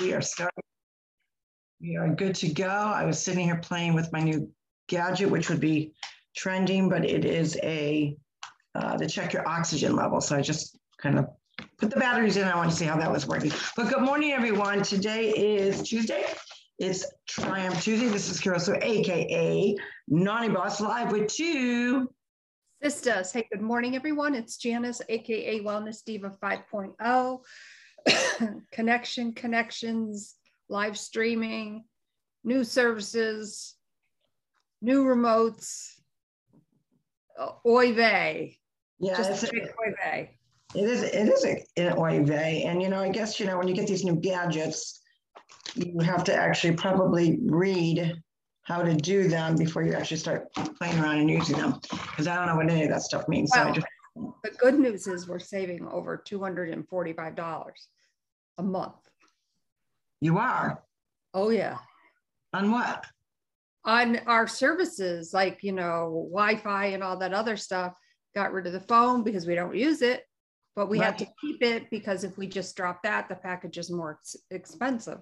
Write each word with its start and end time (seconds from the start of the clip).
We 0.00 0.12
are 0.12 0.20
starting. 0.20 0.62
We 1.80 1.96
are 1.96 2.08
good 2.08 2.34
to 2.36 2.48
go. 2.48 2.66
I 2.66 3.04
was 3.04 3.22
sitting 3.22 3.44
here 3.44 3.58
playing 3.58 3.94
with 3.94 4.12
my 4.12 4.20
new 4.20 4.50
gadget, 4.88 5.30
which 5.30 5.48
would 5.50 5.60
be 5.60 5.92
trending, 6.36 6.88
but 6.88 7.04
it 7.04 7.24
is 7.24 7.58
a 7.62 8.16
uh, 8.74 8.96
to 8.96 9.06
check 9.06 9.32
your 9.32 9.46
oxygen 9.46 9.94
level. 9.94 10.20
So 10.20 10.36
I 10.36 10.40
just 10.40 10.78
kind 10.98 11.18
of 11.18 11.28
put 11.78 11.90
the 11.90 11.96
batteries 11.96 12.36
in. 12.36 12.48
I 12.48 12.56
want 12.56 12.70
to 12.70 12.76
see 12.76 12.86
how 12.86 12.96
that 12.96 13.10
was 13.10 13.26
working. 13.26 13.52
But 13.76 13.88
good 13.88 14.02
morning, 14.02 14.32
everyone. 14.32 14.82
Today 14.82 15.30
is 15.30 15.82
Tuesday. 15.82 16.24
It's 16.78 17.06
Triumph 17.28 17.80
Tuesday. 17.80 18.08
This 18.08 18.28
is 18.28 18.40
Caroso, 18.40 18.76
aka 18.82 19.76
Naughty 20.08 20.48
Boss, 20.48 20.80
live 20.80 21.12
with 21.12 21.28
two 21.28 22.10
sisters. 22.82 23.30
Hey, 23.30 23.46
good 23.52 23.62
morning, 23.62 23.94
everyone. 23.94 24.34
It's 24.34 24.56
Janice, 24.56 25.00
aka 25.08 25.60
Wellness 25.60 26.04
Diva 26.04 26.30
5.0. 26.42 27.40
connection, 28.72 29.32
connections, 29.32 30.34
live 30.68 30.98
streaming, 30.98 31.84
new 32.44 32.64
services, 32.64 33.74
new 34.82 35.04
remotes, 35.04 35.94
oy 37.66 37.92
vey. 37.92 38.58
Yeah, 38.98 39.16
Just 39.16 39.44
oy 39.44 39.92
vey. 40.02 40.38
It 40.74 40.88
is, 40.88 41.02
it 41.02 41.28
is 41.28 41.44
an 41.76 41.98
oy 41.98 42.24
vey. 42.24 42.64
And, 42.64 42.82
you 42.82 42.88
know, 42.88 43.00
I 43.00 43.08
guess, 43.08 43.38
you 43.38 43.46
know, 43.46 43.58
when 43.58 43.68
you 43.68 43.74
get 43.74 43.86
these 43.86 44.04
new 44.04 44.16
gadgets, 44.16 45.00
you 45.74 45.98
have 46.00 46.24
to 46.24 46.34
actually 46.34 46.76
probably 46.76 47.38
read 47.42 48.14
how 48.62 48.82
to 48.82 48.94
do 48.94 49.28
them 49.28 49.56
before 49.56 49.82
you 49.82 49.92
actually 49.92 50.16
start 50.16 50.52
playing 50.78 50.98
around 50.98 51.18
and 51.18 51.30
using 51.30 51.56
them. 51.56 51.78
Because 51.90 52.26
I 52.26 52.34
don't 52.36 52.46
know 52.46 52.56
what 52.56 52.70
any 52.70 52.84
of 52.84 52.90
that 52.90 53.02
stuff 53.02 53.28
means. 53.28 53.50
Well, 53.54 53.66
so 53.66 53.80
just... 53.80 53.86
the 54.42 54.50
good 54.58 54.78
news 54.78 55.06
is 55.06 55.28
we're 55.28 55.38
saving 55.38 55.86
over 55.88 56.22
$245 56.26 57.72
a 58.58 58.62
month. 58.62 58.94
You 60.20 60.38
are? 60.38 60.82
Oh, 61.32 61.50
yeah. 61.50 61.78
On 62.52 62.70
what? 62.70 63.04
On 63.84 64.18
our 64.26 64.46
services, 64.46 65.34
like, 65.34 65.62
you 65.62 65.72
know, 65.72 66.28
Wi 66.32 66.56
Fi 66.56 66.86
and 66.86 67.02
all 67.02 67.18
that 67.18 67.34
other 67.34 67.56
stuff. 67.56 67.92
Got 68.34 68.52
rid 68.52 68.66
of 68.66 68.72
the 68.72 68.80
phone 68.80 69.22
because 69.22 69.46
we 69.46 69.54
don't 69.54 69.76
use 69.76 70.02
it, 70.02 70.24
but 70.74 70.88
we 70.88 70.98
right. 70.98 71.06
have 71.06 71.16
to 71.18 71.28
keep 71.40 71.62
it 71.62 71.90
because 71.90 72.24
if 72.24 72.36
we 72.36 72.46
just 72.46 72.76
drop 72.76 73.02
that, 73.02 73.28
the 73.28 73.34
package 73.34 73.78
is 73.78 73.90
more 73.90 74.12
ex- 74.12 74.36
expensive. 74.50 75.18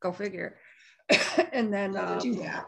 Go 0.00 0.12
figure. 0.12 0.56
and 1.52 1.72
then 1.72 1.96
uh, 1.96 2.18
do 2.20 2.34
that 2.36 2.66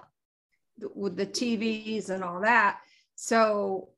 with 0.94 1.16
the 1.16 1.27
TVs 1.27 2.10
and 2.10 2.24
all 2.24 2.40
that. 2.40 2.80
So 3.14 3.90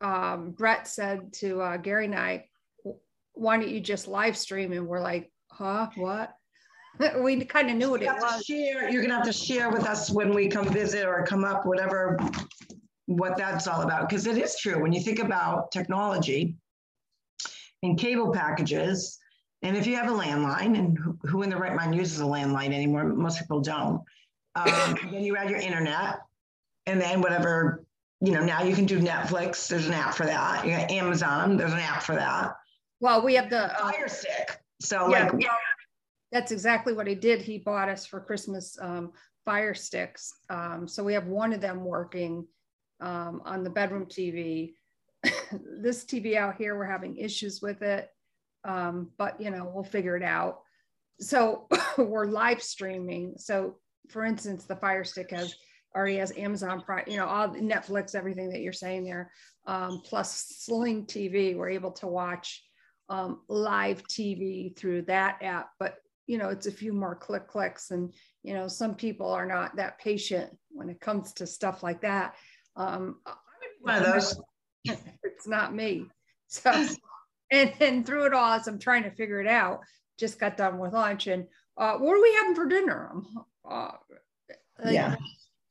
um, 0.00 0.50
Brett 0.50 0.86
said 0.86 1.32
to 1.34 1.60
uh, 1.60 1.76
Gary 1.78 2.06
and 2.06 2.14
I, 2.14 2.46
why 3.34 3.56
don't 3.56 3.68
you 3.68 3.80
just 3.80 4.08
live 4.08 4.36
stream? 4.36 4.72
And 4.72 4.86
we're 4.86 5.00
like, 5.00 5.30
huh, 5.50 5.88
what? 5.96 6.34
we 7.22 7.44
kind 7.44 7.70
of 7.70 7.76
knew 7.76 7.90
what 7.90 8.02
it 8.02 8.06
was. 8.06 8.44
Share, 8.44 8.90
you're 8.90 9.02
gonna 9.02 9.14
have 9.14 9.24
to 9.24 9.32
share 9.32 9.70
with 9.70 9.84
us 9.84 10.10
when 10.10 10.34
we 10.34 10.48
come 10.48 10.68
visit 10.68 11.06
or 11.06 11.24
come 11.24 11.44
up, 11.44 11.64
whatever, 11.64 12.18
what 13.06 13.36
that's 13.36 13.66
all 13.66 13.82
about. 13.82 14.08
Because 14.08 14.26
it 14.26 14.38
is 14.38 14.56
true 14.58 14.80
when 14.80 14.92
you 14.92 15.00
think 15.00 15.18
about 15.18 15.70
technology 15.72 16.56
and 17.82 17.98
cable 17.98 18.32
packages, 18.32 19.18
and 19.62 19.76
if 19.76 19.86
you 19.86 19.96
have 19.96 20.10
a 20.10 20.14
landline, 20.14 20.78
and 20.78 20.98
who, 20.98 21.18
who 21.22 21.42
in 21.42 21.50
the 21.50 21.56
right 21.56 21.74
mind 21.74 21.94
uses 21.94 22.20
a 22.20 22.24
landline 22.24 22.72
anymore? 22.72 23.04
Most 23.04 23.38
people 23.38 23.60
don't. 23.60 24.02
Um, 24.54 24.96
then 25.10 25.22
you 25.22 25.36
add 25.36 25.50
your 25.50 25.60
internet, 25.60 26.20
and 26.86 27.00
then 27.00 27.20
whatever 27.20 27.84
you 28.20 28.32
know. 28.32 28.44
Now 28.44 28.62
you 28.62 28.74
can 28.74 28.86
do 28.86 28.98
Netflix. 29.00 29.66
There's 29.68 29.86
an 29.86 29.94
app 29.94 30.14
for 30.14 30.26
that. 30.26 30.64
You 30.64 30.76
got 30.76 30.90
Amazon. 30.90 31.56
There's 31.56 31.72
an 31.72 31.78
app 31.78 32.02
for 32.02 32.14
that. 32.14 32.54
Well, 33.02 33.20
we 33.20 33.34
have 33.34 33.50
the 33.50 33.64
uh, 33.64 33.90
Fire 33.90 34.08
Stick. 34.08 34.60
So 34.80 35.10
yeah, 35.10 35.24
like, 35.24 35.42
yeah, 35.42 35.56
that's 36.30 36.52
exactly 36.52 36.92
what 36.92 37.08
he 37.08 37.16
did. 37.16 37.42
He 37.42 37.58
bought 37.58 37.88
us 37.88 38.06
for 38.06 38.20
Christmas 38.20 38.78
um, 38.80 39.10
Fire 39.44 39.74
Sticks. 39.74 40.32
Um, 40.48 40.86
so 40.86 41.02
we 41.02 41.12
have 41.14 41.26
one 41.26 41.52
of 41.52 41.60
them 41.60 41.84
working 41.84 42.46
um, 43.00 43.42
on 43.44 43.64
the 43.64 43.70
bedroom 43.70 44.06
TV. 44.06 44.74
this 45.80 46.04
TV 46.04 46.36
out 46.36 46.54
here, 46.54 46.78
we're 46.78 46.84
having 46.84 47.16
issues 47.16 47.60
with 47.60 47.82
it, 47.82 48.08
um, 48.64 49.10
but 49.18 49.40
you 49.40 49.50
know 49.50 49.68
we'll 49.74 49.82
figure 49.82 50.16
it 50.16 50.22
out. 50.22 50.60
So 51.18 51.66
we're 51.98 52.26
live 52.26 52.62
streaming. 52.62 53.34
So 53.36 53.78
for 54.10 54.24
instance, 54.24 54.64
the 54.66 54.76
Fire 54.76 55.02
Stick 55.02 55.32
has 55.32 55.52
already 55.92 56.18
has 56.18 56.32
Amazon 56.38 56.80
Prime, 56.80 57.04
you 57.08 57.16
know, 57.16 57.26
all 57.26 57.48
Netflix, 57.48 58.14
everything 58.14 58.50
that 58.50 58.60
you're 58.60 58.72
saying 58.72 59.02
there, 59.02 59.32
um, 59.66 60.02
plus 60.04 60.54
Sling 60.60 61.04
TV. 61.06 61.56
We're 61.56 61.70
able 61.70 61.90
to 61.94 62.06
watch 62.06 62.62
um, 63.12 63.40
live 63.46 64.02
TV 64.04 64.74
through 64.74 65.02
that 65.02 65.36
app, 65.42 65.70
but 65.78 65.96
you 66.26 66.38
know, 66.38 66.48
it's 66.48 66.66
a 66.66 66.72
few 66.72 66.94
more 66.94 67.14
click 67.14 67.46
clicks 67.46 67.90
and, 67.90 68.10
you 68.42 68.54
know, 68.54 68.66
some 68.66 68.94
people 68.94 69.30
are 69.30 69.44
not 69.44 69.76
that 69.76 69.98
patient 69.98 70.56
when 70.70 70.88
it 70.88 70.98
comes 70.98 71.34
to 71.34 71.46
stuff 71.46 71.82
like 71.82 72.00
that. 72.00 72.34
Um, 72.74 73.16
One 73.80 73.96
of 73.96 74.04
those. 74.04 74.40
It's 75.22 75.46
not 75.46 75.74
me. 75.74 76.06
So, 76.48 76.70
and, 77.50 77.72
and 77.80 78.06
through 78.06 78.26
it 78.26 78.32
all, 78.32 78.54
as 78.54 78.66
I'm 78.66 78.78
trying 78.78 79.02
to 79.02 79.10
figure 79.10 79.40
it 79.40 79.46
out, 79.46 79.80
just 80.18 80.40
got 80.40 80.56
done 80.56 80.78
with 80.78 80.92
lunch 80.92 81.26
and 81.26 81.46
uh, 81.76 81.98
what 81.98 82.16
are 82.16 82.22
we 82.22 82.34
having 82.34 82.54
for 82.54 82.66
dinner? 82.66 83.12
Uh, 83.68 83.92
yeah. 84.86 85.16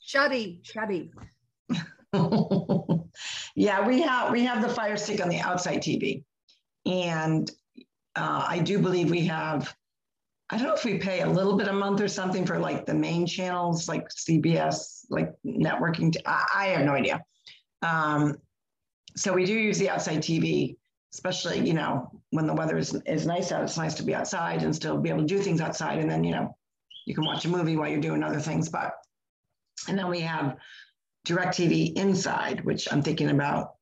Shuddy, 0.06 0.62
shuddy. 0.64 1.10
yeah, 3.56 3.88
we 3.88 4.02
have 4.02 4.32
we 4.32 4.44
have 4.44 4.62
the 4.62 4.70
fire 4.70 4.98
stick 4.98 5.22
on 5.22 5.30
the 5.30 5.40
outside 5.40 5.82
TV. 5.82 6.24
And 6.86 7.50
uh, 8.16 8.46
I 8.48 8.60
do 8.60 8.80
believe 8.80 9.10
we 9.10 9.26
have, 9.28 9.74
I 10.50 10.58
don't 10.58 10.68
know 10.68 10.74
if 10.74 10.84
we 10.84 10.98
pay 10.98 11.22
a 11.22 11.30
little 11.30 11.56
bit 11.56 11.68
a 11.68 11.74
month 11.74 12.02
or 12.02 12.08
something 12.08 12.46
for 12.46 12.60
like 12.60 12.86
the 12.86 12.94
main 12.94 13.26
channels, 13.26 13.88
like 13.88 14.10
CBS, 14.10 15.06
like 15.10 15.32
networking. 15.46 16.12
T- 16.12 16.22
I, 16.26 16.46
I 16.56 16.66
have 16.68 16.86
no 16.86 16.94
idea. 16.94 17.24
Um, 17.82 18.36
so 19.16 19.34
we 19.34 19.46
do 19.46 19.54
use 19.54 19.78
the 19.78 19.90
outside 19.90 20.20
TV, 20.20 20.76
especially, 21.14 21.60
you 21.60 21.74
know, 21.74 22.10
when 22.32 22.48
the 22.48 22.54
weather 22.54 22.78
is, 22.78 22.94
is 23.06 23.26
nice 23.26 23.52
out, 23.52 23.64
it's 23.64 23.78
nice 23.78 23.94
to 23.96 24.04
be 24.04 24.16
outside 24.16 24.64
and 24.64 24.76
still 24.76 24.98
be 24.98 25.10
able 25.10 25.22
to 25.22 25.26
do 25.26 25.40
things 25.40 25.62
outside. 25.62 26.00
And 26.00 26.10
then, 26.10 26.24
you 26.24 26.32
know, 26.32 26.56
you 27.06 27.16
can 27.16 27.26
watch 27.26 27.46
a 27.46 27.50
movie 27.50 27.76
while 27.76 27.90
you're 27.90 28.00
doing 28.00 28.24
other 28.24 28.40
things. 28.40 28.70
But, 28.70 28.94
and 29.88 29.98
then 29.98 30.10
we 30.10 30.22
have 30.22 30.58
DirecTV 31.28 31.96
inside, 31.96 32.64
which 32.66 32.92
I'm 32.92 33.02
thinking 33.02 33.30
about 33.30 33.76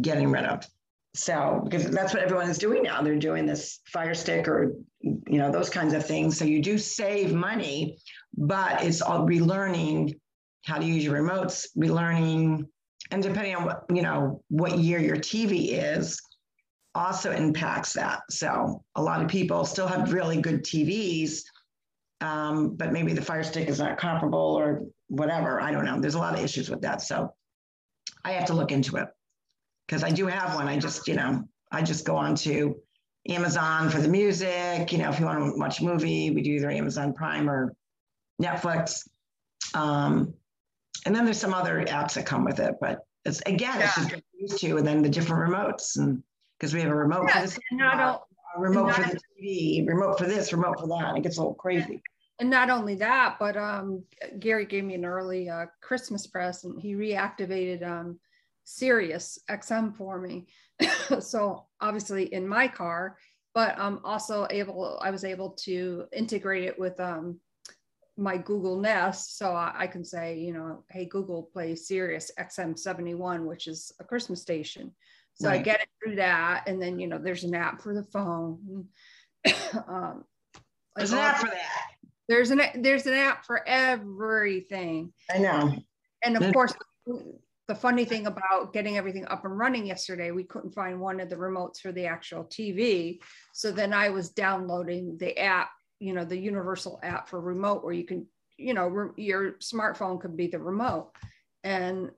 getting 0.00 0.30
rid 0.30 0.44
of. 0.44 0.66
So, 1.14 1.62
because 1.64 1.90
that's 1.90 2.12
what 2.12 2.22
everyone 2.22 2.48
is 2.48 2.58
doing 2.58 2.82
now, 2.82 3.02
they're 3.02 3.16
doing 3.16 3.46
this 3.46 3.80
fire 3.86 4.14
stick 4.14 4.46
or, 4.46 4.74
you 5.00 5.38
know, 5.38 5.50
those 5.50 5.70
kinds 5.70 5.94
of 5.94 6.06
things. 6.06 6.38
So 6.38 6.44
you 6.44 6.62
do 6.62 6.78
save 6.78 7.34
money, 7.34 7.98
but 8.36 8.84
it's 8.84 9.00
all 9.00 9.26
relearning 9.26 10.18
how 10.64 10.78
to 10.78 10.84
use 10.84 11.04
your 11.04 11.20
remotes, 11.20 11.66
relearning, 11.76 12.66
and 13.10 13.22
depending 13.22 13.56
on 13.56 13.64
what, 13.64 13.84
you 13.92 14.02
know, 14.02 14.42
what 14.48 14.78
year 14.78 14.98
your 14.98 15.16
TV 15.16 15.70
is, 15.72 16.20
also 16.94 17.32
impacts 17.32 17.94
that. 17.94 18.20
So 18.30 18.84
a 18.94 19.02
lot 19.02 19.22
of 19.22 19.28
people 19.28 19.64
still 19.64 19.86
have 19.86 20.12
really 20.12 20.40
good 20.40 20.62
TVs, 20.62 21.42
um, 22.20 22.76
but 22.76 22.92
maybe 22.92 23.14
the 23.14 23.22
Fire 23.22 23.42
Stick 23.44 23.68
is 23.68 23.78
not 23.78 23.98
comparable 23.98 24.38
or 24.38 24.82
whatever. 25.06 25.60
I 25.60 25.70
don't 25.70 25.84
know. 25.84 26.00
There's 26.00 26.16
a 26.16 26.18
lot 26.18 26.34
of 26.34 26.44
issues 26.44 26.68
with 26.68 26.82
that. 26.82 27.00
So 27.00 27.32
I 28.24 28.32
have 28.32 28.46
to 28.46 28.54
look 28.54 28.72
into 28.72 28.96
it 28.96 29.08
because 29.88 30.04
I 30.04 30.10
do 30.10 30.26
have 30.26 30.54
one. 30.54 30.68
I 30.68 30.78
just, 30.78 31.08
you 31.08 31.14
know, 31.14 31.44
I 31.72 31.82
just 31.82 32.04
go 32.04 32.16
on 32.16 32.34
to 32.36 32.76
Amazon 33.28 33.88
for 33.88 34.00
the 34.00 34.08
music. 34.08 34.92
You 34.92 34.98
know, 34.98 35.08
if 35.08 35.18
you 35.18 35.26
want 35.26 35.38
to 35.38 35.58
watch 35.58 35.80
a 35.80 35.84
movie, 35.84 36.30
we 36.30 36.42
do 36.42 36.52
either 36.52 36.70
Amazon 36.70 37.14
Prime 37.14 37.48
or 37.48 37.74
Netflix. 38.40 39.08
Um, 39.74 40.34
and 41.06 41.14
then 41.14 41.24
there's 41.24 41.38
some 41.38 41.54
other 41.54 41.84
apps 41.86 42.14
that 42.14 42.26
come 42.26 42.44
with 42.44 42.60
it, 42.60 42.74
but 42.80 43.00
it's 43.24 43.40
again, 43.46 43.78
yeah. 43.78 43.86
it's 43.96 44.10
just 44.10 44.22
used 44.38 44.58
to, 44.58 44.76
and 44.76 44.86
then 44.86 45.02
the 45.02 45.08
different 45.08 45.50
remotes, 45.50 45.96
and 45.96 46.22
because 46.58 46.74
we 46.74 46.80
have 46.80 46.90
a 46.90 46.94
remote 46.94 47.24
yeah, 47.28 47.40
for 47.40 47.46
this, 47.46 47.58
not 47.72 48.00
all, 48.00 48.28
a 48.56 48.60
remote 48.60 48.94
for 48.94 49.02
the 49.02 49.20
TV, 49.40 49.86
remote 49.86 50.18
for 50.18 50.26
this, 50.26 50.52
remote 50.52 50.78
for 50.80 50.86
that, 50.88 51.16
it 51.16 51.22
gets 51.22 51.36
a 51.36 51.40
little 51.40 51.54
crazy. 51.54 52.02
And 52.40 52.48
not 52.50 52.70
only 52.70 52.94
that, 52.96 53.36
but 53.38 53.56
um, 53.56 54.02
Gary 54.38 54.64
gave 54.64 54.84
me 54.84 54.94
an 54.94 55.04
early 55.04 55.48
uh, 55.48 55.66
Christmas 55.80 56.26
present. 56.26 56.80
He 56.80 56.94
reactivated 56.94 57.86
um, 57.86 58.18
Sirius 58.68 59.38
XM 59.50 59.96
for 59.96 60.20
me. 60.20 60.46
so 61.20 61.66
obviously 61.80 62.32
in 62.34 62.46
my 62.46 62.68
car, 62.68 63.16
but 63.54 63.74
I'm 63.78 64.00
also 64.04 64.46
able, 64.50 65.00
I 65.02 65.10
was 65.10 65.24
able 65.24 65.50
to 65.64 66.04
integrate 66.12 66.64
it 66.64 66.78
with 66.78 67.00
um, 67.00 67.40
my 68.18 68.36
Google 68.36 68.78
Nest. 68.78 69.38
So 69.38 69.52
I, 69.52 69.72
I, 69.74 69.86
can 69.86 70.04
say, 70.04 70.38
you 70.38 70.52
know, 70.52 70.84
hey, 70.90 71.06
Google, 71.06 71.48
play 71.50 71.74
Sirius 71.74 72.30
XM 72.38 72.78
71, 72.78 73.46
which 73.46 73.68
is 73.68 73.90
a 74.00 74.04
Christmas 74.04 74.42
station. 74.42 74.92
So 75.34 75.48
right. 75.48 75.60
I 75.60 75.62
get 75.62 75.80
it 75.80 75.88
through 76.02 76.16
that. 76.16 76.64
And 76.66 76.80
then, 76.80 76.98
you 76.98 77.06
know, 77.06 77.18
there's 77.18 77.44
an 77.44 77.54
app 77.54 77.80
for 77.80 77.94
the 77.94 78.04
phone. 78.04 78.88
um, 79.88 80.24
there's 80.94 81.12
an 81.12 81.18
app 81.18 81.38
for 81.38 81.46
that. 81.46 81.86
There's 82.28 82.50
an 82.50 82.60
there's 82.82 83.06
an 83.06 83.14
app 83.14 83.46
for 83.46 83.66
everything. 83.66 85.12
I 85.32 85.38
know. 85.38 85.74
And 86.22 86.36
of 86.36 86.52
course, 86.52 86.74
the 87.68 87.74
funny 87.74 88.04
thing 88.04 88.26
about 88.26 88.72
getting 88.72 88.96
everything 88.96 89.26
up 89.28 89.44
and 89.44 89.56
running 89.56 89.86
yesterday, 89.86 90.30
we 90.30 90.44
couldn't 90.44 90.74
find 90.74 90.98
one 90.98 91.20
of 91.20 91.30
the 91.30 91.36
remotes 91.36 91.80
for 91.80 91.92
the 91.92 92.06
actual 92.06 92.44
TV. 92.44 93.20
So 93.52 93.70
then 93.70 93.92
I 93.92 94.08
was 94.08 94.30
downloading 94.30 95.16
the 95.18 95.38
app 95.38 95.68
you 96.00 96.12
know, 96.12 96.24
the 96.24 96.38
universal 96.38 97.00
app 97.02 97.28
for 97.28 97.40
remote 97.40 97.84
where 97.84 97.92
you 97.92 98.04
can, 98.04 98.26
you 98.56 98.74
know, 98.74 98.86
re- 98.86 99.24
your 99.24 99.52
smartphone 99.52 100.20
could 100.20 100.36
be 100.36 100.46
the 100.46 100.58
remote. 100.58 101.10
And 101.64 102.10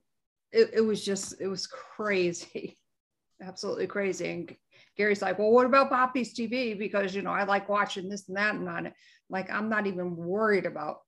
it, 0.53 0.71
it 0.75 0.81
was 0.81 1.05
just, 1.05 1.41
it 1.41 1.49
was 1.49 1.67
crazy, 1.67 2.77
absolutely 3.43 3.87
crazy. 3.87 4.29
And 4.29 4.57
Gary's 4.97 5.23
like, 5.23 5.39
well, 5.39 5.51
what 5.51 5.67
about 5.67 5.91
Poppy's 5.91 6.35
TV? 6.35 6.79
Because, 6.79 7.15
you 7.15 7.23
know, 7.23 7.33
I 7.33 7.45
like 7.45 7.69
watching 7.69 8.09
this 8.09 8.29
and 8.29 8.37
that 8.37 8.55
and 8.55 8.69
on 8.69 8.87
it. 8.87 8.95
Like, 9.31 9.51
I'm 9.51 9.69
not 9.71 9.87
even 9.87 10.17
worried 10.17 10.67
about 10.67 11.01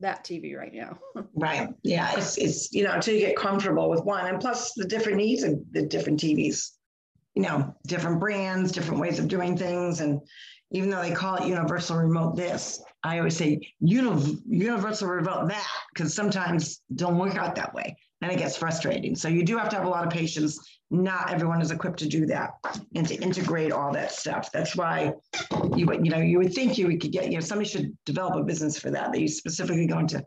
that 0.00 0.24
TV 0.24 0.56
right 0.56 0.72
now. 0.72 0.98
right. 1.34 1.68
Yeah. 1.82 2.12
It's, 2.16 2.38
it's, 2.38 2.72
you 2.72 2.84
know, 2.84 2.92
until 2.92 3.14
you 3.14 3.20
get 3.20 3.36
comfortable 3.36 3.90
with 3.90 4.04
one 4.04 4.26
and 4.26 4.40
plus 4.40 4.72
the 4.74 4.84
different 4.84 5.18
needs 5.18 5.42
of 5.42 5.58
the 5.72 5.82
different 5.82 6.20
TVs, 6.20 6.70
you 7.34 7.42
know, 7.42 7.74
different 7.86 8.20
brands, 8.20 8.72
different 8.72 9.00
ways 9.00 9.18
of 9.18 9.28
doing 9.28 9.56
things. 9.56 10.00
And 10.00 10.20
even 10.70 10.90
though 10.90 11.02
they 11.02 11.12
call 11.12 11.36
it 11.36 11.46
universal 11.46 11.96
remote 11.96 12.36
this, 12.36 12.82
I 13.02 13.18
always 13.18 13.36
say 13.36 13.60
uni- 13.80 14.38
universal 14.48 15.08
remote 15.08 15.48
that 15.48 15.66
because 15.94 16.14
sometimes 16.14 16.82
don't 16.94 17.18
work 17.18 17.36
out 17.36 17.54
that 17.56 17.74
way 17.74 17.96
and 18.20 18.32
it 18.32 18.38
gets 18.38 18.56
frustrating. 18.56 19.14
So 19.14 19.28
you 19.28 19.44
do 19.44 19.56
have 19.56 19.68
to 19.70 19.76
have 19.76 19.86
a 19.86 19.88
lot 19.88 20.04
of 20.04 20.12
patience. 20.12 20.58
Not 20.90 21.30
everyone 21.30 21.60
is 21.62 21.70
equipped 21.70 22.00
to 22.00 22.08
do 22.08 22.26
that 22.26 22.50
and 22.94 23.06
to 23.06 23.14
integrate 23.14 23.72
all 23.72 23.92
that 23.92 24.12
stuff. 24.12 24.50
That's 24.52 24.74
why 24.74 25.12
you 25.76 25.86
would, 25.86 26.04
you 26.04 26.10
know, 26.10 26.18
you 26.18 26.38
would 26.38 26.52
think 26.52 26.78
you 26.78 26.86
could 26.98 27.12
get, 27.12 27.26
you 27.30 27.34
know, 27.34 27.40
somebody 27.40 27.68
should 27.68 27.96
develop 28.04 28.36
a 28.36 28.42
business 28.42 28.78
for 28.78 28.90
that. 28.90 29.12
That 29.12 29.20
you 29.20 29.28
specifically 29.28 29.86
go 29.86 29.98
into 29.98 30.24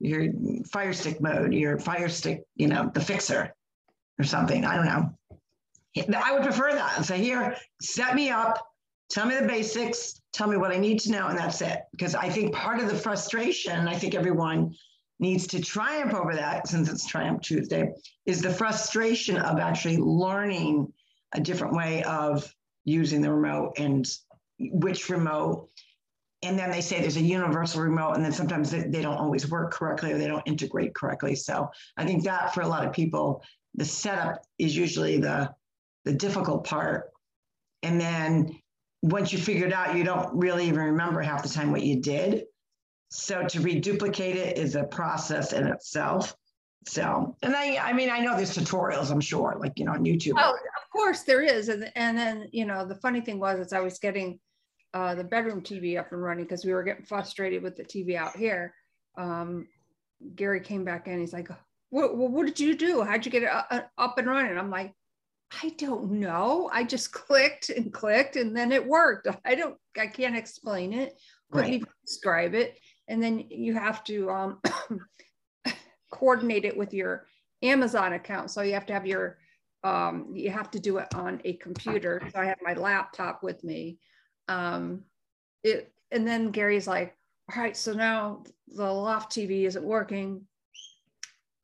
your 0.00 0.32
fire 0.72 0.92
stick 0.92 1.20
mode, 1.20 1.52
your 1.54 1.78
fire 1.78 2.08
stick, 2.08 2.42
you 2.56 2.66
know, 2.66 2.90
the 2.92 3.00
fixer 3.00 3.54
or 4.18 4.24
something. 4.24 4.64
I 4.64 4.76
don't 4.76 4.86
know. 4.86 6.18
I 6.18 6.32
would 6.32 6.42
prefer 6.42 6.72
that 6.72 7.04
say, 7.04 7.18
here, 7.18 7.56
set 7.80 8.14
me 8.14 8.30
up, 8.30 8.66
tell 9.10 9.26
me 9.26 9.36
the 9.36 9.46
basics, 9.46 10.20
tell 10.32 10.48
me 10.48 10.56
what 10.56 10.72
I 10.72 10.76
need 10.76 10.98
to 11.00 11.12
know, 11.12 11.28
and 11.28 11.38
that's 11.38 11.60
it. 11.60 11.82
Because 11.92 12.14
I 12.14 12.28
think 12.28 12.52
part 12.52 12.80
of 12.80 12.88
the 12.88 12.96
frustration, 12.96 13.86
I 13.86 13.96
think 13.96 14.14
everyone 14.14 14.74
needs 15.20 15.46
to 15.46 15.60
triumph 15.60 16.12
over 16.12 16.34
that 16.34 16.66
since 16.66 16.90
it's 16.90 17.06
Triumph 17.06 17.40
Tuesday, 17.40 17.92
is 18.26 18.42
the 18.42 18.50
frustration 18.50 19.36
of 19.36 19.58
actually 19.58 19.96
learning 19.96 20.92
a 21.32 21.40
different 21.40 21.74
way 21.74 22.02
of 22.02 22.52
using 22.84 23.20
the 23.20 23.32
remote 23.32 23.74
and 23.78 24.06
which 24.58 25.08
remote. 25.08 25.68
And 26.42 26.58
then 26.58 26.70
they 26.70 26.82
say 26.82 27.00
there's 27.00 27.16
a 27.16 27.22
universal 27.22 27.80
remote, 27.80 28.12
and 28.12 28.24
then 28.24 28.32
sometimes 28.32 28.70
they, 28.70 28.82
they 28.82 29.00
don't 29.00 29.16
always 29.16 29.50
work 29.50 29.72
correctly 29.72 30.12
or 30.12 30.18
they 30.18 30.26
don't 30.26 30.46
integrate 30.46 30.94
correctly. 30.94 31.34
So 31.34 31.70
I 31.96 32.04
think 32.04 32.24
that 32.24 32.52
for 32.52 32.60
a 32.60 32.68
lot 32.68 32.86
of 32.86 32.92
people, 32.92 33.42
the 33.74 33.84
setup 33.84 34.42
is 34.58 34.76
usually 34.76 35.18
the 35.18 35.50
the 36.04 36.12
difficult 36.12 36.64
part. 36.64 37.10
And 37.82 37.98
then 37.98 38.58
once 39.02 39.32
you 39.32 39.38
figure 39.38 39.66
it 39.66 39.72
out, 39.72 39.96
you 39.96 40.04
don't 40.04 40.34
really 40.36 40.66
even 40.66 40.80
remember 40.80 41.20
half 41.20 41.42
the 41.42 41.48
time 41.48 41.72
what 41.72 41.82
you 41.82 42.00
did. 42.00 42.44
So 43.10 43.46
to 43.46 43.60
reduplicate 43.60 44.36
it 44.36 44.58
is 44.58 44.76
a 44.76 44.84
process 44.84 45.52
in 45.52 45.66
itself. 45.66 46.34
So, 46.86 47.36
and 47.42 47.56
I, 47.56 47.76
I 47.76 47.92
mean, 47.92 48.10
I 48.10 48.20
know 48.20 48.36
there's 48.36 48.56
tutorials, 48.56 49.10
I'm 49.10 49.20
sure, 49.20 49.56
like, 49.58 49.78
you 49.78 49.86
know, 49.86 49.92
on 49.92 50.04
YouTube. 50.04 50.34
Oh, 50.36 50.52
of 50.52 50.90
course 50.92 51.22
there 51.22 51.42
is. 51.42 51.68
And, 51.68 51.90
and 51.96 52.16
then, 52.16 52.48
you 52.52 52.66
know, 52.66 52.86
the 52.86 52.96
funny 52.96 53.20
thing 53.20 53.38
was, 53.38 53.58
is 53.58 53.72
I 53.72 53.80
was 53.80 53.98
getting 53.98 54.38
uh, 54.92 55.14
the 55.14 55.24
bedroom 55.24 55.62
TV 55.62 55.98
up 55.98 56.12
and 56.12 56.22
running 56.22 56.44
because 56.44 56.64
we 56.64 56.72
were 56.72 56.82
getting 56.82 57.04
frustrated 57.04 57.62
with 57.62 57.76
the 57.76 57.84
TV 57.84 58.16
out 58.16 58.36
here. 58.36 58.74
Um, 59.16 59.66
Gary 60.36 60.60
came 60.60 60.84
back 60.84 61.08
in, 61.08 61.20
he's 61.20 61.32
like, 61.32 61.48
what, 61.90 62.16
what 62.16 62.46
did 62.46 62.60
you 62.60 62.76
do? 62.76 63.02
How'd 63.02 63.24
you 63.24 63.32
get 63.32 63.44
it 63.44 63.84
up 63.98 64.18
and 64.18 64.26
running? 64.26 64.58
I'm 64.58 64.70
like, 64.70 64.92
I 65.62 65.70
don't 65.78 66.12
know. 66.12 66.68
I 66.72 66.84
just 66.84 67.12
clicked 67.12 67.70
and 67.70 67.92
clicked 67.92 68.36
and 68.36 68.56
then 68.56 68.72
it 68.72 68.86
worked. 68.86 69.28
I 69.44 69.54
don't, 69.54 69.76
I 69.98 70.06
can't 70.06 70.36
explain 70.36 70.92
it. 70.92 71.14
Couldn't 71.50 71.70
right. 71.70 71.74
even 71.74 71.88
describe 72.04 72.54
it. 72.54 72.78
And 73.08 73.22
then 73.22 73.44
you 73.48 73.74
have 73.74 74.02
to 74.04 74.30
um, 74.30 74.60
coordinate 76.14 76.64
it 76.64 76.76
with 76.76 76.94
your 76.94 77.26
Amazon 77.62 78.12
account. 78.14 78.50
So 78.50 78.62
you 78.62 78.74
have 78.74 78.86
to 78.86 78.92
have 78.92 79.06
your, 79.06 79.38
um, 79.82 80.32
you 80.34 80.50
have 80.50 80.70
to 80.72 80.80
do 80.80 80.98
it 80.98 81.14
on 81.14 81.40
a 81.44 81.54
computer. 81.54 82.22
So 82.32 82.40
I 82.40 82.46
have 82.46 82.58
my 82.62 82.74
laptop 82.74 83.42
with 83.42 83.62
me. 83.64 83.98
Um, 84.48 85.04
it, 85.62 85.92
and 86.10 86.26
then 86.26 86.50
Gary's 86.50 86.86
like, 86.86 87.16
all 87.54 87.62
right, 87.62 87.76
so 87.76 87.92
now 87.92 88.44
the 88.68 88.90
loft 88.90 89.32
TV 89.32 89.66
isn't 89.66 89.84
working 89.84 90.42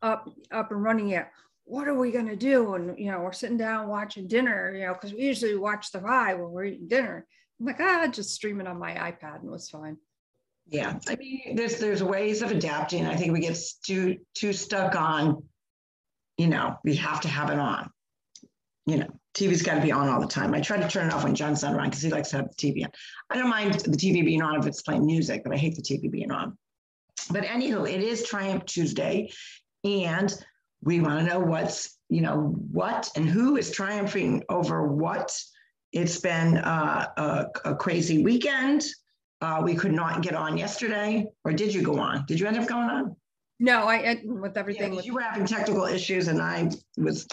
up, 0.03 0.29
up 0.51 0.71
and 0.71 0.83
running 0.83 1.09
yet 1.09 1.33
what 1.71 1.87
are 1.87 1.95
we 1.95 2.11
going 2.11 2.27
to 2.27 2.35
do? 2.35 2.75
And, 2.75 2.99
you 2.99 3.13
know, 3.13 3.21
we're 3.21 3.33
sitting 3.33 3.57
down 3.57 3.87
watching 3.87 4.27
dinner, 4.27 4.75
you 4.75 4.85
know, 4.87 4.93
because 4.93 5.13
we 5.13 5.21
usually 5.21 5.55
watch 5.55 5.93
the 5.93 6.01
Vibe 6.01 6.41
when 6.41 6.51
we're 6.51 6.65
eating 6.65 6.89
dinner. 6.89 7.25
I'm 7.61 7.67
like, 7.67 7.79
ah, 7.79 8.09
just 8.09 8.35
stream 8.35 8.61
it 8.61 8.67
on 8.67 8.77
my 8.77 8.93
iPad 8.93 9.37
and 9.37 9.45
it 9.45 9.53
was 9.53 9.71
fine. 9.71 9.97
Yeah. 10.71 10.99
I 11.09 11.17
mean, 11.17 11.57
there's, 11.57 11.79
there's 11.79 12.03
ways 12.03 12.43
of 12.43 12.53
adapting. 12.53 13.07
I 13.07 13.17
think 13.17 13.33
we 13.33 13.41
get 13.41 13.59
too, 13.85 14.19
too 14.35 14.53
stuck 14.53 14.95
on, 14.95 15.43
you 16.39 16.47
know, 16.47 16.77
we 16.85 16.95
have 16.97 17.21
to 17.23 17.29
have 17.29 17.51
it 17.51 17.59
on. 17.59 17.91
You 18.87 18.99
know, 18.99 19.09
TV's 19.35 19.63
got 19.63 19.75
to 19.75 19.81
be 19.81 19.93
on 19.93 20.09
all 20.09 20.21
the 20.21 20.27
time. 20.27 20.55
I 20.55 20.61
try 20.61 20.79
to 20.79 20.89
turn 20.89 21.09
it 21.09 21.13
off 21.13 21.25
when 21.25 21.35
John's 21.35 21.63
not 21.63 21.75
around 21.75 21.91
because 21.91 22.03
he 22.03 22.11
likes 22.11 22.31
to 22.31 22.37
have 22.37 22.49
the 22.49 22.55
TV 22.55 22.85
on. 22.85 22.91
I 23.31 23.37
don't 23.37 23.51
mind 23.51 23.75
the 23.75 23.97
TV 23.97 24.25
being 24.25 24.43
on 24.43 24.59
if 24.59 24.67
it's 24.67 24.83
playing 24.83 25.05
music, 25.05 25.43
but 25.45 25.53
I 25.53 25.57
hate 25.57 25.75
the 25.75 25.83
TV 25.83 26.11
being 26.11 26.31
on. 26.31 26.57
But 27.31 27.45
anywho, 27.45 27.91
it 27.91 28.01
is 28.01 28.25
Triumph 28.25 28.65
Tuesday. 28.65 29.31
And 29.85 30.33
we 30.83 31.01
want 31.01 31.21
to 31.21 31.27
know 31.27 31.41
what's, 31.41 31.99
you 32.09 32.21
know, 32.21 32.55
what 32.73 33.11
and 33.17 33.29
who 33.29 33.57
is 33.57 33.71
triumphing 33.71 34.45
over 34.49 34.87
what. 34.87 35.37
It's 35.93 36.21
been 36.21 36.57
uh, 36.57 37.09
a, 37.17 37.47
a, 37.71 37.75
crazy 37.75 38.23
weekend. 38.23 38.85
Uh, 39.41 39.63
we 39.65 39.75
could 39.75 39.93
not 39.93 40.23
get 40.23 40.35
on 40.35 40.59
yesterday, 40.59 41.27
or 41.45 41.53
did 41.53 41.73
you 41.73 41.83
go 41.83 41.99
on? 41.99 42.25
Did 42.27 42.39
you 42.39 42.47
end 42.47 42.59
up 42.59 42.69
going 42.69 42.91
on? 42.91 43.17
No, 43.59 43.89
I 43.89 44.21
with 44.25 44.57
everything. 44.57 44.91
Yeah, 44.93 44.97
with- 44.97 45.07
you 45.07 45.15
were 45.15 45.21
having 45.23 45.47
technical 45.47 45.85
issues, 45.85 46.29
and 46.29 46.41
I 46.43 46.71
was 46.99 47.27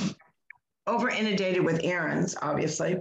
over 0.85 1.09
inundated 1.09 1.63
with 1.63 1.81
errands, 1.83 2.35
obviously. 2.41 2.97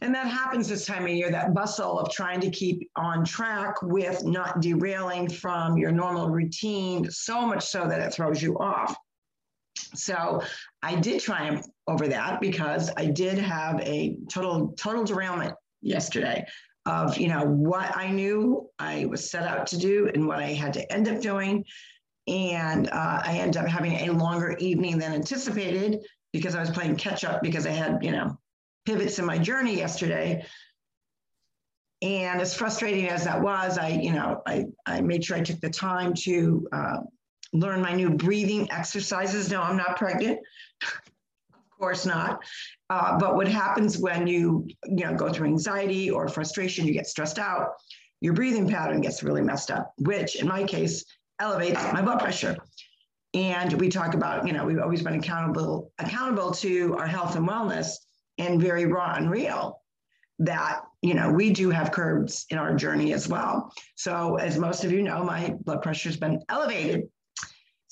And 0.00 0.14
that 0.14 0.26
happens 0.26 0.66
this 0.66 0.86
time 0.86 1.02
of 1.02 1.10
year, 1.10 1.30
that 1.30 1.52
bustle 1.52 1.98
of 1.98 2.10
trying 2.10 2.40
to 2.40 2.50
keep 2.50 2.90
on 2.96 3.22
track 3.22 3.82
with 3.82 4.24
not 4.24 4.62
derailing 4.62 5.28
from 5.28 5.76
your 5.76 5.92
normal 5.92 6.30
routine, 6.30 7.10
so 7.10 7.46
much 7.46 7.64
so 7.66 7.86
that 7.86 8.00
it 8.00 8.14
throws 8.14 8.42
you 8.42 8.58
off. 8.58 8.96
So 9.94 10.42
I 10.82 10.94
did 10.94 11.20
triumph 11.20 11.66
over 11.86 12.08
that 12.08 12.40
because 12.40 12.90
I 12.96 13.06
did 13.06 13.36
have 13.38 13.78
a 13.80 14.16
total 14.30 14.72
total 14.78 15.04
derailment 15.04 15.54
yesterday 15.82 16.46
of 16.86 17.16
you 17.16 17.28
know 17.28 17.44
what 17.44 17.96
I 17.96 18.10
knew 18.10 18.68
I 18.78 19.06
was 19.06 19.30
set 19.30 19.44
out 19.44 19.66
to 19.68 19.78
do 19.78 20.10
and 20.12 20.26
what 20.26 20.38
I 20.38 20.48
had 20.48 20.74
to 20.74 20.92
end 20.92 21.08
up 21.08 21.20
doing, 21.20 21.64
and 22.26 22.88
uh, 22.88 23.22
I 23.24 23.38
ended 23.38 23.62
up 23.62 23.68
having 23.68 24.08
a 24.08 24.12
longer 24.12 24.56
evening 24.58 24.98
than 24.98 25.12
anticipated 25.12 26.04
because 26.32 26.54
I 26.54 26.60
was 26.60 26.70
playing 26.70 26.96
catch 26.96 27.24
up 27.24 27.42
because 27.42 27.66
I 27.66 27.70
had 27.70 28.04
you 28.04 28.12
know 28.12 28.38
pivots 28.84 29.18
in 29.18 29.24
my 29.24 29.38
journey 29.38 29.76
yesterday. 29.76 30.44
And 32.02 32.42
as 32.42 32.54
frustrating 32.54 33.08
as 33.08 33.24
that 33.24 33.40
was, 33.40 33.78
I 33.78 33.88
you 33.88 34.12
know 34.12 34.42
I 34.46 34.66
I 34.84 35.00
made 35.00 35.24
sure 35.24 35.36
I 35.36 35.40
took 35.40 35.60
the 35.60 35.70
time 35.70 36.12
to 36.24 36.68
uh, 36.72 36.96
learn 37.54 37.80
my 37.80 37.94
new 37.94 38.10
breathing 38.10 38.70
exercises. 38.70 39.50
No, 39.50 39.62
I'm 39.62 39.76
not 39.76 39.96
pregnant. 39.96 40.40
of 41.84 41.88
course 41.88 42.06
not. 42.06 42.42
Uh, 42.88 43.18
but 43.18 43.36
what 43.36 43.46
happens 43.46 43.98
when 43.98 44.26
you, 44.26 44.66
you 44.84 45.04
know, 45.04 45.14
go 45.14 45.30
through 45.30 45.48
anxiety 45.48 46.10
or 46.10 46.28
frustration, 46.28 46.86
you 46.86 46.94
get 46.94 47.06
stressed 47.06 47.38
out, 47.38 47.72
your 48.20 48.32
breathing 48.32 48.68
pattern 48.68 49.00
gets 49.02 49.22
really 49.22 49.42
messed 49.42 49.70
up, 49.70 49.92
which 49.98 50.36
in 50.36 50.48
my 50.48 50.64
case 50.64 51.04
elevates 51.40 51.82
my 51.92 52.00
blood 52.00 52.20
pressure. 52.20 52.56
And 53.34 53.72
we 53.74 53.88
talk 53.88 54.14
about, 54.14 54.46
you 54.46 54.52
know, 54.52 54.64
we've 54.64 54.78
always 54.78 55.02
been 55.02 55.14
accountable 55.14 55.92
accountable 55.98 56.52
to 56.52 56.96
our 56.96 57.06
health 57.06 57.36
and 57.36 57.46
wellness 57.46 57.88
and 58.38 58.60
very 58.60 58.86
raw 58.86 59.14
and 59.14 59.30
real 59.30 59.80
that 60.40 60.80
you 61.00 61.14
know 61.14 61.30
we 61.30 61.50
do 61.50 61.70
have 61.70 61.92
curbs 61.92 62.44
in 62.50 62.58
our 62.58 62.74
journey 62.74 63.12
as 63.12 63.28
well 63.28 63.72
so 63.94 64.34
as 64.34 64.58
most 64.58 64.82
of 64.82 64.90
you 64.90 65.00
know 65.00 65.22
my 65.22 65.54
blood 65.60 65.80
pressure 65.80 66.08
has 66.08 66.16
been 66.16 66.40
elevated 66.48 67.04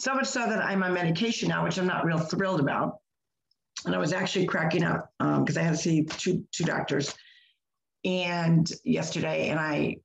so 0.03 0.15
much 0.15 0.27
so 0.27 0.41
that 0.41 0.59
I'm 0.59 0.83
on 0.83 0.95
medication 0.95 1.49
now, 1.49 1.63
which 1.63 1.79
I'm 1.79 1.87
not 1.87 2.05
real 2.05 2.19
thrilled 2.19 2.59
about. 2.59 2.97
And 3.85 3.95
I 3.95 3.99
was 3.99 4.13
actually 4.13 4.47
cracking 4.47 4.85
up 4.85 5.13
because 5.19 5.57
um, 5.57 5.63
I 5.63 5.65
had 5.65 5.73
to 5.73 5.77
see 5.77 6.05
two 6.05 6.45
two 6.53 6.65
doctors, 6.65 7.15
and 8.05 8.71
yesterday, 8.85 9.49
and 9.49 9.59
I, 9.59 9.97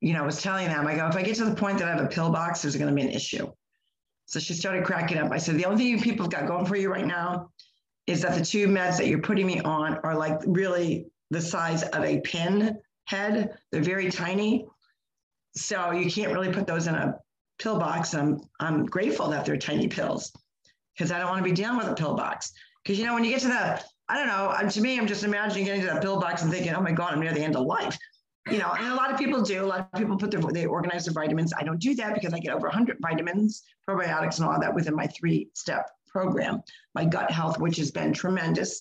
you 0.00 0.12
know, 0.12 0.24
was 0.24 0.42
telling 0.42 0.66
them, 0.66 0.86
I 0.86 0.94
go, 0.96 1.06
if 1.08 1.16
I 1.16 1.22
get 1.22 1.36
to 1.36 1.44
the 1.44 1.54
point 1.54 1.78
that 1.78 1.88
I 1.88 1.92
have 1.92 2.04
a 2.04 2.08
pill 2.08 2.30
box, 2.30 2.62
there's 2.62 2.76
going 2.76 2.88
to 2.88 2.94
be 2.94 3.02
an 3.02 3.10
issue. 3.10 3.50
So 4.26 4.40
she 4.40 4.54
started 4.54 4.84
cracking 4.84 5.18
up. 5.18 5.30
I 5.30 5.38
said, 5.38 5.56
the 5.56 5.64
only 5.64 5.78
thing 5.78 5.86
you 5.92 6.00
people 6.00 6.24
have 6.24 6.32
got 6.32 6.46
going 6.46 6.66
for 6.66 6.76
you 6.76 6.90
right 6.90 7.06
now 7.06 7.50
is 8.06 8.22
that 8.22 8.36
the 8.36 8.44
two 8.44 8.66
meds 8.66 8.98
that 8.98 9.06
you're 9.06 9.20
putting 9.20 9.46
me 9.46 9.60
on 9.60 9.98
are 9.98 10.16
like 10.16 10.40
really 10.46 11.06
the 11.30 11.40
size 11.40 11.82
of 11.82 12.04
a 12.04 12.20
pin 12.20 12.76
head. 13.06 13.56
They're 13.70 13.82
very 13.82 14.10
tiny. 14.10 14.66
So 15.54 15.92
you 15.92 16.10
can't 16.10 16.32
really 16.32 16.52
put 16.52 16.66
those 16.66 16.86
in 16.86 16.94
a 16.94 17.16
pill 17.58 17.78
box. 17.78 18.14
I'm 18.14 18.40
I'm 18.60 18.84
grateful 18.84 19.28
that 19.28 19.44
they're 19.44 19.56
tiny 19.56 19.88
pills 19.88 20.32
because 20.94 21.10
I 21.10 21.18
don't 21.18 21.28
want 21.28 21.38
to 21.38 21.50
be 21.50 21.54
dealing 21.54 21.78
with 21.78 21.88
a 21.88 21.94
pill 21.94 22.14
box. 22.14 22.52
Because 22.86 23.00
you 23.00 23.04
know 23.04 23.14
when 23.14 23.24
you 23.24 23.30
get 23.30 23.40
to 23.40 23.48
that, 23.48 23.84
I 24.08 24.16
don't 24.16 24.28
know. 24.28 24.70
To 24.70 24.80
me, 24.80 24.96
I'm 24.96 25.08
just 25.08 25.24
imagining 25.24 25.64
getting 25.64 25.80
to 25.80 25.88
that 25.88 26.02
pill 26.02 26.20
box 26.20 26.42
and 26.42 26.52
thinking, 26.52 26.72
oh 26.72 26.80
my 26.80 26.92
god, 26.92 27.12
I'm 27.12 27.18
near 27.18 27.34
the 27.34 27.40
end 27.40 27.56
of 27.56 27.66
life. 27.66 27.98
you 28.48 28.58
know, 28.58 28.70
and 28.78 28.86
a 28.86 28.94
lot 28.94 29.12
of 29.12 29.18
people 29.18 29.42
do. 29.42 29.64
A 29.64 29.66
lot 29.66 29.88
of 29.92 29.98
people 29.98 30.16
put 30.16 30.30
their 30.30 30.40
they 30.40 30.66
organize 30.66 31.06
their 31.06 31.12
vitamins. 31.12 31.52
I 31.58 31.64
don't 31.64 31.80
do 31.80 31.96
that 31.96 32.14
because 32.14 32.32
I 32.32 32.38
get 32.38 32.54
over 32.54 32.68
100 32.68 32.98
vitamins, 33.00 33.64
probiotics, 33.90 34.38
and 34.38 34.48
all 34.48 34.60
that 34.60 34.72
within 34.72 34.94
my 34.94 35.08
three-step 35.08 35.90
program. 36.06 36.62
My 36.94 37.04
gut 37.04 37.28
health, 37.28 37.58
which 37.58 37.76
has 37.78 37.90
been 37.90 38.12
tremendous. 38.12 38.80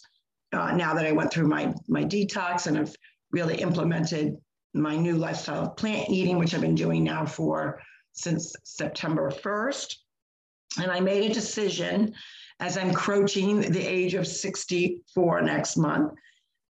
Uh, 0.53 0.75
now 0.75 0.93
that 0.93 1.07
I 1.07 1.11
went 1.11 1.33
through 1.33 1.47
my 1.47 1.73
my 1.87 2.03
detox 2.03 2.67
and 2.67 2.77
have 2.77 2.95
really 3.31 3.55
implemented 3.55 4.37
my 4.75 4.95
new 4.95 5.15
lifestyle 5.15 5.63
of 5.63 5.77
plant 5.77 6.11
eating, 6.11 6.37
which 6.37 6.53
I've 6.53 6.61
been 6.61 6.75
doing 6.75 7.03
now 7.03 7.25
for 7.25 7.81
since 8.13 8.55
September 8.65 9.31
1st. 9.31 9.95
And 10.79 10.91
I 10.91 10.99
made 10.99 11.31
a 11.31 11.33
decision 11.33 12.13
as 12.59 12.77
I'm 12.77 12.91
approaching 12.91 13.61
the 13.61 13.85
age 13.85 14.13
of 14.13 14.27
64 14.27 15.41
next 15.41 15.77
month 15.77 16.13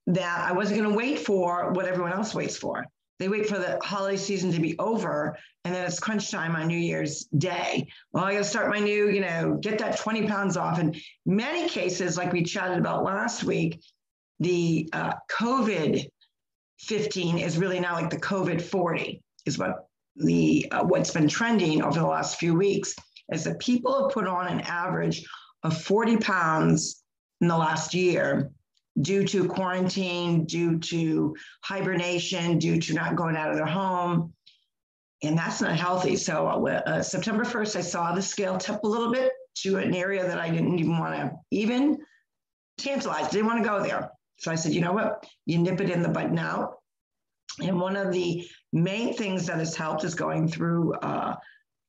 that 0.06 0.48
I 0.48 0.52
wasn't 0.52 0.80
going 0.80 0.90
to 0.90 0.96
wait 0.96 1.20
for 1.20 1.72
what 1.72 1.86
everyone 1.86 2.12
else 2.12 2.34
waits 2.34 2.56
for. 2.56 2.84
They 3.18 3.28
wait 3.28 3.46
for 3.46 3.58
the 3.58 3.78
holiday 3.82 4.16
season 4.16 4.52
to 4.52 4.60
be 4.60 4.78
over, 4.78 5.36
and 5.64 5.74
then 5.74 5.86
it's 5.86 5.98
crunch 5.98 6.30
time 6.30 6.54
on 6.54 6.66
New 6.66 6.78
Year's 6.78 7.24
Day. 7.38 7.88
Well, 8.12 8.24
I 8.24 8.32
got 8.32 8.38
to 8.38 8.44
start 8.44 8.68
my 8.68 8.78
new, 8.78 9.08
you 9.08 9.20
know, 9.20 9.58
get 9.60 9.78
that 9.78 9.96
20 9.96 10.26
pounds 10.26 10.56
off. 10.56 10.78
And 10.78 10.94
many 11.24 11.68
cases, 11.68 12.18
like 12.18 12.32
we 12.32 12.42
chatted 12.42 12.78
about 12.78 13.04
last 13.04 13.42
week, 13.42 13.80
the 14.38 14.88
uh, 14.92 15.14
COVID 15.30 16.06
15 16.80 17.38
is 17.38 17.56
really 17.56 17.80
now 17.80 17.94
like 17.94 18.10
the 18.10 18.20
COVID 18.20 18.60
40, 18.60 19.22
is 19.46 19.58
what 19.58 19.88
the 20.16 20.66
uh, 20.70 20.84
what's 20.84 21.10
been 21.10 21.28
trending 21.28 21.82
over 21.82 21.98
the 21.98 22.06
last 22.06 22.38
few 22.38 22.54
weeks. 22.54 22.94
Is 23.32 23.44
that 23.44 23.58
people 23.58 24.02
have 24.02 24.12
put 24.12 24.26
on 24.26 24.46
an 24.46 24.60
average 24.60 25.26
of 25.62 25.80
40 25.80 26.18
pounds 26.18 27.02
in 27.40 27.48
the 27.48 27.56
last 27.56 27.94
year 27.94 28.50
due 29.00 29.26
to 29.26 29.46
quarantine, 29.46 30.44
due 30.44 30.78
to 30.78 31.36
hibernation, 31.62 32.58
due 32.58 32.80
to 32.80 32.94
not 32.94 33.16
going 33.16 33.36
out 33.36 33.50
of 33.50 33.56
their 33.56 33.66
home. 33.66 34.32
And 35.22 35.36
that's 35.36 35.60
not 35.60 35.76
healthy. 35.76 36.16
So 36.16 36.46
uh, 36.46 37.02
September 37.02 37.44
1st, 37.44 37.76
I 37.76 37.80
saw 37.80 38.14
the 38.14 38.22
scale 38.22 38.58
tip 38.58 38.82
a 38.82 38.88
little 38.88 39.12
bit 39.12 39.32
to 39.62 39.76
an 39.76 39.94
area 39.94 40.26
that 40.26 40.38
I 40.38 40.50
didn't 40.50 40.78
even 40.78 40.98
want 40.98 41.14
to 41.14 41.32
even 41.50 41.98
tantalize, 42.78 43.30
didn't 43.30 43.46
want 43.46 43.62
to 43.62 43.68
go 43.68 43.82
there. 43.82 44.10
So 44.38 44.50
I 44.50 44.54
said, 44.54 44.72
you 44.72 44.82
know 44.82 44.92
what? 44.92 45.26
You 45.46 45.58
nip 45.58 45.80
it 45.80 45.90
in 45.90 46.02
the 46.02 46.08
bud 46.08 46.32
now. 46.32 46.74
And 47.62 47.80
one 47.80 47.96
of 47.96 48.12
the 48.12 48.46
main 48.72 49.14
things 49.14 49.46
that 49.46 49.58
has 49.58 49.74
helped 49.74 50.04
is 50.04 50.14
going 50.14 50.48
through, 50.48 50.94
uh, 50.96 51.36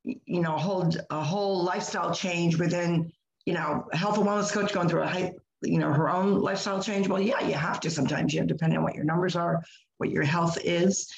you 0.04 0.40
know, 0.40 0.56
a 0.56 0.60
whole, 0.60 0.90
a 1.10 1.22
whole 1.22 1.64
lifestyle 1.64 2.14
change 2.14 2.58
within, 2.58 3.12
you 3.48 3.54
know, 3.54 3.88
health 3.94 4.18
and 4.18 4.28
wellness 4.28 4.52
coach 4.52 4.74
going 4.74 4.90
through 4.90 5.04
a 5.04 5.08
high, 5.08 5.32
you 5.62 5.80
know, 5.80 5.94
her 5.94 6.10
own 6.10 6.42
lifestyle 6.42 6.84
change? 6.84 7.08
Well, 7.08 7.22
yeah, 7.22 7.40
you 7.48 7.54
have 7.54 7.80
to 7.80 7.90
sometimes, 7.90 8.34
you 8.34 8.42
know, 8.42 8.46
depending 8.46 8.78
on 8.78 8.84
what 8.84 8.94
your 8.94 9.06
numbers 9.06 9.38
are, 9.38 9.64
what 10.00 10.10
your 10.10 10.24
health 10.24 10.58
is. 10.66 11.10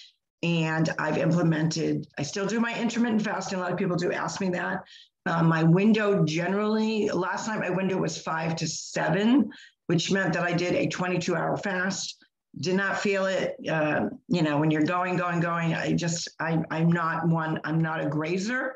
And 0.44 0.94
I've 1.00 1.18
implemented, 1.18 2.06
I 2.20 2.22
still 2.22 2.46
do 2.46 2.60
my 2.60 2.80
intermittent 2.80 3.24
fasting. 3.24 3.58
A 3.58 3.62
lot 3.64 3.72
of 3.72 3.80
people 3.80 3.96
do 3.96 4.14
ask 4.14 4.40
me 4.42 4.50
that. 4.50 4.84
Uh, 5.26 5.42
my 5.42 5.64
window 5.64 6.24
generally, 6.24 7.10
last 7.10 7.48
night 7.48 7.62
my 7.62 7.72
window 7.72 7.98
was 7.98 8.22
five 8.22 8.56
to 8.58 8.68
seven, 8.68 9.50
which 9.88 10.12
meant 10.12 10.34
that 10.34 10.44
I 10.44 10.54
did 10.54 10.76
a 10.76 10.88
22 10.88 11.36
hour 11.36 11.58
fast. 11.58 12.24
Did 12.60 12.76
not 12.76 13.00
feel 13.00 13.26
it. 13.26 13.56
Uh, 13.68 14.10
you 14.28 14.44
know, 14.44 14.60
when 14.60 14.70
you're 14.70 14.84
going, 14.84 15.18
going, 15.18 15.40
going, 15.40 15.74
I 15.74 15.94
just, 15.94 16.30
I, 16.40 16.60
I'm 16.70 16.92
not 16.92 17.28
one, 17.28 17.60
I'm 17.64 17.82
not 17.82 18.02
a 18.02 18.08
grazer. 18.08 18.76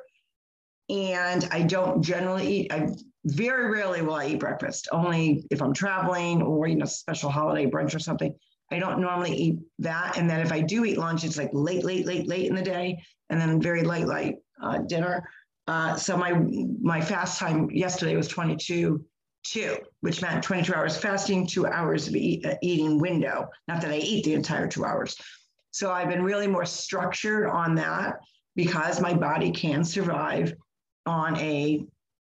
And 0.90 1.48
I 1.52 1.62
don't 1.62 2.02
generally 2.02 2.48
eat, 2.48 2.74
I 2.74 2.90
very 3.26 3.72
rarely 3.72 4.02
will 4.02 4.16
I 4.16 4.28
eat 4.28 4.40
breakfast, 4.40 4.90
only 4.92 5.46
if 5.50 5.62
I'm 5.62 5.74
traveling 5.74 6.42
or, 6.42 6.68
you 6.68 6.76
know, 6.76 6.86
special 6.86 7.30
holiday 7.30 7.66
brunch 7.66 7.96
or 7.96 8.00
something. 8.00 8.34
I 8.72 8.80
don't 8.80 9.00
normally 9.00 9.36
eat 9.36 9.60
that. 9.80 10.18
And 10.18 10.30
then 10.30 10.40
if 10.40 10.52
I 10.52 10.62
do 10.62 10.84
eat 10.84 10.98
lunch, 10.98 11.24
it's 11.24 11.38
like 11.38 11.50
late, 11.54 11.86
late, 11.86 12.06
late, 12.06 12.28
late 12.28 12.48
in 12.48 12.56
the 12.56 12.62
day, 12.62 13.02
and 13.30 13.40
then 13.40 13.62
very 13.62 13.84
late, 13.84 14.08
late 14.08 14.38
uh, 14.62 14.80
dinner. 14.80 15.30
Uh, 15.68 15.96
so 15.96 16.18
my 16.18 16.34
my 16.82 17.00
fast 17.00 17.40
time 17.40 17.70
yesterday 17.72 18.16
was 18.18 18.28
22 18.28 19.04
two, 19.44 19.78
which 20.02 20.22
meant 20.22 20.44
22 20.44 20.74
hours 20.74 20.98
fasting, 20.98 21.46
two 21.46 21.68
hours 21.68 22.08
of 22.08 22.16
eat, 22.16 22.46
uh, 22.46 22.56
eating 22.62 22.98
window. 22.98 23.50
Not 23.68 23.82
that 23.82 23.92
I 23.92 23.98
eat 23.98 24.26
the 24.26 24.34
entire 24.34 24.68
two 24.68 24.86
hours. 24.86 25.16
So 25.72 25.92
I've 25.92 26.10
been 26.10 26.24
really 26.24 26.48
more 26.48 26.66
structured 26.66 27.48
on 27.48 27.76
that 27.76 28.20
because 28.56 29.02
my 29.02 29.14
body 29.14 29.52
can 29.52 29.84
survive 29.84 30.54
on 31.06 31.38
a 31.38 31.86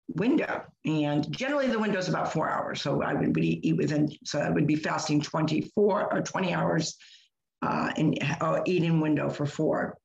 window. 0.08 0.64
And 0.84 1.30
generally 1.36 1.68
the 1.68 1.78
window 1.78 1.98
is 1.98 2.08
about 2.08 2.32
four 2.32 2.48
hours. 2.48 2.80
So 2.82 3.02
I 3.02 3.14
would 3.14 3.36
eat 3.38 3.76
within, 3.76 4.08
so 4.24 4.38
I 4.40 4.50
would 4.50 4.66
be 4.66 4.76
fasting 4.76 5.20
24 5.20 6.14
or 6.14 6.20
20 6.22 6.54
hours 6.54 6.96
uh, 7.62 7.90
and 7.96 8.18
uh, 8.40 8.60
eating 8.66 9.00
window 9.00 9.28
for 9.28 9.46
four. 9.46 9.98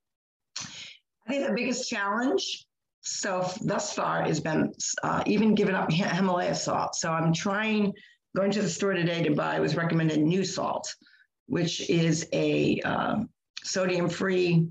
I 0.60 1.30
think 1.30 1.48
the 1.48 1.54
biggest 1.54 1.90
challenge 1.90 2.66
so 3.02 3.50
thus 3.62 3.94
far 3.94 4.24
has 4.24 4.40
been 4.40 4.74
uh, 5.04 5.24
even 5.26 5.56
giving 5.56 5.76
up 5.76 5.92
Himalaya 5.92 6.54
salt. 6.54 6.96
So 6.96 7.12
I'm 7.12 7.34
trying, 7.34 7.94
going 8.36 8.52
to 8.52 8.62
the 8.62 8.70
store 8.70 8.94
today 8.94 9.24
to 9.24 9.34
buy, 9.34 9.60
was 9.60 9.76
recommended 9.76 10.20
new 10.20 10.44
salt, 10.44 10.94
which 11.48 11.90
is 11.90 12.28
a 12.32 12.80
um, 12.82 13.30
sodium-free 13.64 14.68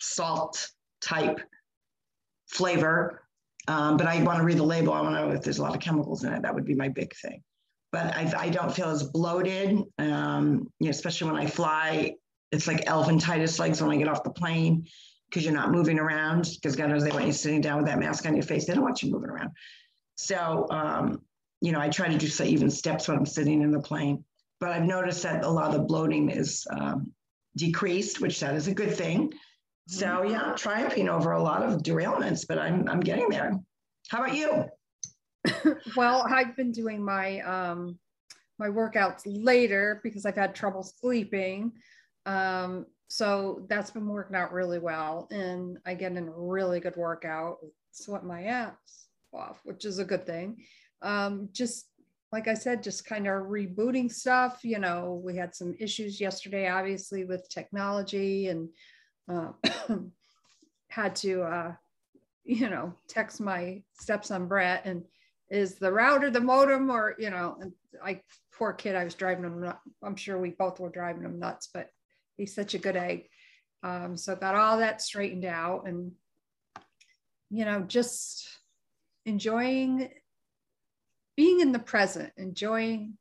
salt 0.00 0.70
type 1.02 1.40
flavor 2.46 3.22
um, 3.68 3.98
but 3.98 4.06
I 4.06 4.22
want 4.22 4.38
to 4.38 4.44
read 4.44 4.56
the 4.56 4.64
label. 4.64 4.94
I 4.94 5.02
want 5.02 5.14
to 5.14 5.26
know 5.26 5.30
if 5.30 5.42
there's 5.42 5.58
a 5.58 5.62
lot 5.62 5.74
of 5.74 5.80
chemicals 5.80 6.24
in 6.24 6.32
it. 6.32 6.42
That 6.42 6.54
would 6.54 6.64
be 6.64 6.74
my 6.74 6.88
big 6.88 7.14
thing. 7.14 7.42
But 7.92 8.14
I, 8.16 8.32
I 8.36 8.48
don't 8.48 8.72
feel 8.74 8.88
as 8.88 9.02
bloated, 9.02 9.82
um, 9.98 10.70
you 10.80 10.86
know, 10.86 10.90
especially 10.90 11.30
when 11.30 11.40
I 11.40 11.46
fly. 11.46 12.14
It's 12.50 12.66
like 12.66 12.86
elephantitis 12.86 13.58
legs 13.58 13.82
when 13.82 13.90
I 13.90 13.96
get 13.98 14.08
off 14.08 14.24
the 14.24 14.30
plane 14.30 14.86
because 15.28 15.44
you're 15.44 15.54
not 15.54 15.70
moving 15.70 15.98
around. 15.98 16.48
Because 16.54 16.76
God 16.76 16.88
knows 16.88 17.04
they 17.04 17.10
want 17.10 17.26
you 17.26 17.32
sitting 17.32 17.60
down 17.60 17.76
with 17.76 17.86
that 17.86 17.98
mask 17.98 18.26
on 18.26 18.34
your 18.34 18.42
face. 18.42 18.66
They 18.66 18.72
don't 18.72 18.82
want 18.82 19.02
you 19.02 19.10
moving 19.10 19.28
around. 19.28 19.50
So, 20.16 20.66
um, 20.70 21.20
you 21.60 21.72
know, 21.72 21.80
I 21.80 21.90
try 21.90 22.08
to 22.08 22.16
do 22.16 22.26
so 22.26 22.44
even 22.44 22.70
steps 22.70 23.06
when 23.06 23.18
I'm 23.18 23.26
sitting 23.26 23.62
in 23.62 23.70
the 23.70 23.80
plane. 23.80 24.24
But 24.60 24.70
I've 24.70 24.84
noticed 24.84 25.22
that 25.24 25.44
a 25.44 25.48
lot 25.48 25.74
of 25.74 25.74
the 25.74 25.86
bloating 25.86 26.30
is 26.30 26.66
um, 26.70 27.12
decreased, 27.56 28.20
which 28.20 28.40
that 28.40 28.54
is 28.54 28.66
a 28.66 28.74
good 28.74 28.94
thing. 28.94 29.32
So 29.88 30.22
yeah, 30.22 30.52
triumphing 30.54 31.08
over 31.08 31.32
a 31.32 31.42
lot 31.42 31.62
of 31.62 31.82
derailments, 31.82 32.44
but 32.46 32.58
I'm 32.58 32.86
I'm 32.90 33.00
getting 33.00 33.30
there. 33.30 33.54
How 34.10 34.22
about 34.22 34.36
you? 34.36 34.66
well, 35.96 36.26
I've 36.28 36.54
been 36.56 36.72
doing 36.72 37.02
my 37.02 37.40
um 37.40 37.98
my 38.58 38.68
workouts 38.68 39.22
later 39.24 40.00
because 40.04 40.26
I've 40.26 40.36
had 40.36 40.54
trouble 40.54 40.82
sleeping. 40.82 41.72
Um, 42.26 42.84
so 43.08 43.64
that's 43.70 43.90
been 43.90 44.06
working 44.06 44.36
out 44.36 44.52
really 44.52 44.78
well. 44.78 45.26
And 45.30 45.78
I 45.86 45.94
get 45.94 46.12
in 46.12 46.28
a 46.28 46.32
really 46.32 46.80
good 46.80 46.96
workout, 46.96 47.56
sweat 47.92 48.24
my 48.24 48.44
ass 48.44 49.06
off, 49.32 49.60
which 49.64 49.86
is 49.86 49.98
a 50.00 50.04
good 50.04 50.26
thing. 50.26 50.58
Um, 51.00 51.48
just 51.52 51.86
like 52.30 52.46
I 52.46 52.52
said, 52.52 52.82
just 52.82 53.06
kind 53.06 53.26
of 53.26 53.44
rebooting 53.44 54.12
stuff. 54.12 54.60
You 54.64 54.80
know, 54.80 55.22
we 55.24 55.34
had 55.34 55.54
some 55.54 55.74
issues 55.80 56.20
yesterday, 56.20 56.68
obviously, 56.68 57.24
with 57.24 57.48
technology 57.48 58.48
and 58.48 58.68
uh, 59.28 59.52
had 60.88 61.16
to, 61.16 61.42
uh, 61.42 61.72
you 62.44 62.68
know, 62.70 62.94
text 63.08 63.40
my 63.40 63.82
stepson 63.92 64.46
Brett 64.46 64.82
and 64.84 65.04
is 65.50 65.76
the 65.76 65.92
router 65.92 66.30
the 66.30 66.40
modem 66.40 66.90
or, 66.90 67.14
you 67.18 67.30
know, 67.30 67.56
and 67.60 67.72
I, 68.02 68.20
poor 68.52 68.72
kid, 68.72 68.94
I 68.94 69.04
was 69.04 69.14
driving 69.14 69.44
him 69.44 69.60
nuts. 69.60 69.78
I'm 70.02 70.16
sure 70.16 70.38
we 70.38 70.50
both 70.50 70.80
were 70.80 70.90
driving 70.90 71.22
him 71.22 71.38
nuts, 71.38 71.68
but 71.72 71.90
he's 72.36 72.54
such 72.54 72.74
a 72.74 72.78
good 72.78 72.96
egg. 72.96 73.28
Um, 73.82 74.16
so 74.16 74.34
got 74.34 74.54
all 74.54 74.78
that 74.78 75.00
straightened 75.00 75.44
out 75.44 75.86
and, 75.86 76.12
you 77.50 77.64
know, 77.64 77.80
just 77.80 78.48
enjoying 79.24 80.08
being 81.36 81.60
in 81.60 81.70
the 81.70 81.78
present, 81.78 82.32
enjoying 82.36 83.16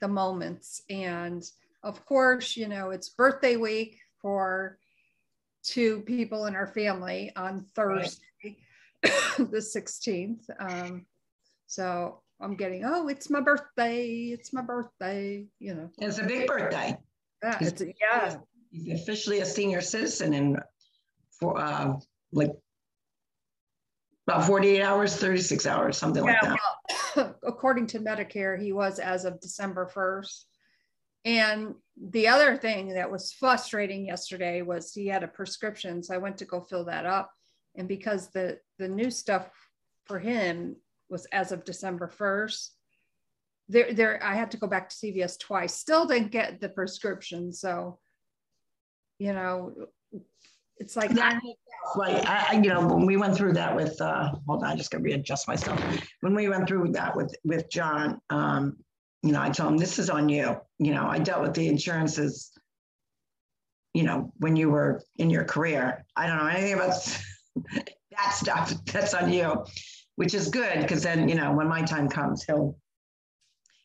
the 0.00 0.08
moments. 0.08 0.82
And 0.90 1.42
of 1.82 2.04
course, 2.04 2.56
you 2.56 2.68
know, 2.68 2.90
it's 2.90 3.08
birthday 3.08 3.56
week 3.56 3.98
for 4.20 4.78
two 5.62 6.00
people 6.00 6.46
in 6.46 6.54
our 6.54 6.66
family 6.66 7.32
on 7.36 7.64
Thursday, 7.74 8.22
right. 8.44 8.56
the 9.38 9.58
16th. 9.58 10.42
Um, 10.58 11.06
so 11.66 12.22
I'm 12.40 12.56
getting, 12.56 12.84
oh, 12.84 13.08
it's 13.08 13.30
my 13.30 13.40
birthday. 13.40 14.30
It's 14.32 14.52
my 14.52 14.62
birthday. 14.62 15.46
You 15.58 15.74
know, 15.74 15.90
it's 15.98 16.18
a 16.18 16.24
big 16.24 16.46
birthday. 16.46 16.96
Yeah, 17.42 17.58
he's, 17.58 17.68
it's, 17.68 17.82
yeah. 18.00 18.36
He's 18.70 19.00
officially 19.00 19.40
a 19.40 19.46
senior 19.46 19.80
citizen 19.80 20.34
and 20.34 20.60
for 21.38 21.58
uh, 21.58 21.94
like 22.32 22.52
about 24.26 24.46
48 24.46 24.82
hours, 24.82 25.16
36 25.16 25.66
hours, 25.66 25.98
something 25.98 26.24
yeah, 26.24 26.32
like 26.32 26.40
that. 26.42 26.58
Well, 27.16 27.36
according 27.42 27.86
to 27.88 27.98
Medicare, 27.98 28.60
he 28.60 28.72
was 28.72 28.98
as 28.98 29.24
of 29.24 29.40
December 29.40 29.90
1st. 29.92 30.44
And 31.24 31.74
the 31.96 32.28
other 32.28 32.56
thing 32.56 32.94
that 32.94 33.10
was 33.10 33.32
frustrating 33.32 34.06
yesterday 34.06 34.62
was 34.62 34.92
he 34.92 35.06
had 35.06 35.22
a 35.22 35.28
prescription. 35.28 36.02
So 36.02 36.14
I 36.14 36.18
went 36.18 36.38
to 36.38 36.44
go 36.44 36.60
fill 36.60 36.84
that 36.86 37.06
up. 37.06 37.30
And 37.76 37.86
because 37.88 38.28
the, 38.30 38.58
the 38.78 38.88
new 38.88 39.10
stuff 39.10 39.48
for 40.06 40.18
him 40.18 40.76
was 41.08 41.26
as 41.32 41.52
of 41.52 41.64
December 41.64 42.08
1st, 42.08 42.68
there, 43.68 43.94
there, 43.94 44.22
I 44.22 44.34
had 44.34 44.50
to 44.50 44.56
go 44.56 44.66
back 44.66 44.88
to 44.88 44.96
CVS 44.96 45.38
twice. 45.38 45.74
Still 45.74 46.06
didn't 46.06 46.32
get 46.32 46.60
the 46.60 46.68
prescription. 46.68 47.52
So 47.52 47.98
you 49.22 49.32
know, 49.32 49.72
it's 50.78 50.96
like 50.96 51.16
I, 51.16 52.46
I- 52.50 52.60
you 52.62 52.70
know, 52.70 52.84
when 52.86 53.06
we 53.06 53.16
went 53.16 53.36
through 53.36 53.52
that 53.52 53.74
with, 53.76 54.00
uh, 54.00 54.32
hold 54.48 54.64
on, 54.64 54.70
I 54.70 54.74
just 54.74 54.90
gotta 54.90 55.04
readjust 55.04 55.46
myself. 55.46 55.80
When 56.22 56.34
we 56.34 56.48
went 56.48 56.66
through 56.66 56.90
that 56.92 57.16
with, 57.16 57.32
with 57.44 57.70
John, 57.70 58.20
um, 58.30 58.78
you 59.22 59.32
know, 59.32 59.40
I 59.40 59.50
told 59.50 59.72
him, 59.72 59.78
this 59.78 59.98
is 59.98 60.10
on 60.10 60.28
you. 60.28 60.56
You 60.78 60.94
know, 60.94 61.06
I 61.06 61.18
dealt 61.18 61.42
with 61.42 61.54
the 61.54 61.68
insurances, 61.68 62.50
you 63.94 64.02
know, 64.02 64.32
when 64.38 64.56
you 64.56 64.68
were 64.68 65.02
in 65.16 65.30
your 65.30 65.44
career. 65.44 66.04
I 66.16 66.26
don't 66.26 66.38
know 66.38 66.46
anything 66.46 66.74
about 66.74 66.94
that 67.72 68.32
stuff. 68.32 68.74
That's 68.86 69.14
on 69.14 69.32
you, 69.32 69.64
which 70.16 70.34
is 70.34 70.48
good, 70.48 70.80
because 70.80 71.02
then, 71.02 71.28
you 71.28 71.36
know, 71.36 71.52
when 71.52 71.68
my 71.68 71.82
time 71.82 72.08
comes, 72.08 72.42
he'll, 72.44 72.76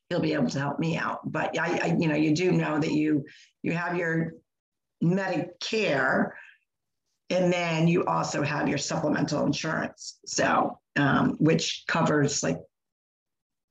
he'll 0.10 0.20
be 0.20 0.34
able 0.34 0.50
to 0.50 0.60
help 0.60 0.79
me 0.79 0.98
out. 0.98 1.20
But 1.32 1.58
I, 1.60 1.77
I, 1.77 1.98
you 2.00 2.08
know, 2.08 2.15
you 2.15 2.34
do 2.34 2.51
know 2.51 2.79
that 2.79 2.91
you, 2.91 3.24
you 3.62 3.74
have 3.74 3.96
your 3.96 4.34
Medicare, 5.03 6.32
and 7.29 7.53
then 7.53 7.88
you 7.88 8.06
also 8.06 8.41
have 8.41 8.67
your 8.67 8.77
supplemental 8.79 9.46
insurance. 9.46 10.17
So, 10.25 10.79
um, 10.96 11.36
which 11.39 11.84
covers 11.88 12.41
like 12.41 12.58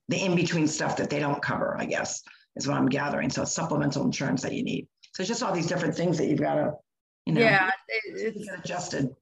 the 0.09 0.17
in 0.25 0.35
between 0.37 0.67
stuff 0.69 0.97
that 0.99 1.11
they 1.11 1.19
don't 1.19 1.43
cover, 1.43 1.77
I 1.79 1.85
guess, 1.87 2.23
is 2.57 2.67
what 2.67 2.77
I'm 2.77 2.89
gathering. 2.89 3.31
So, 3.31 3.43
it's 3.43 3.53
supplemental 3.53 4.05
insurance 4.05 4.43
that 4.43 4.53
you 4.55 4.63
need. 4.63 4.89
So, 5.15 5.23
it's 5.23 5.29
just 5.29 5.43
all 5.43 5.53
these 5.55 5.67
different 5.67 5.95
things 5.95 6.19
that 6.19 6.27
you've 6.27 6.41
got 6.41 6.55
to, 6.55 6.73
you 7.27 7.35
know, 7.35 7.41
yeah, 7.41 7.71
it- 7.89 8.37
it's 8.37 8.49
adjusted. 8.49 9.15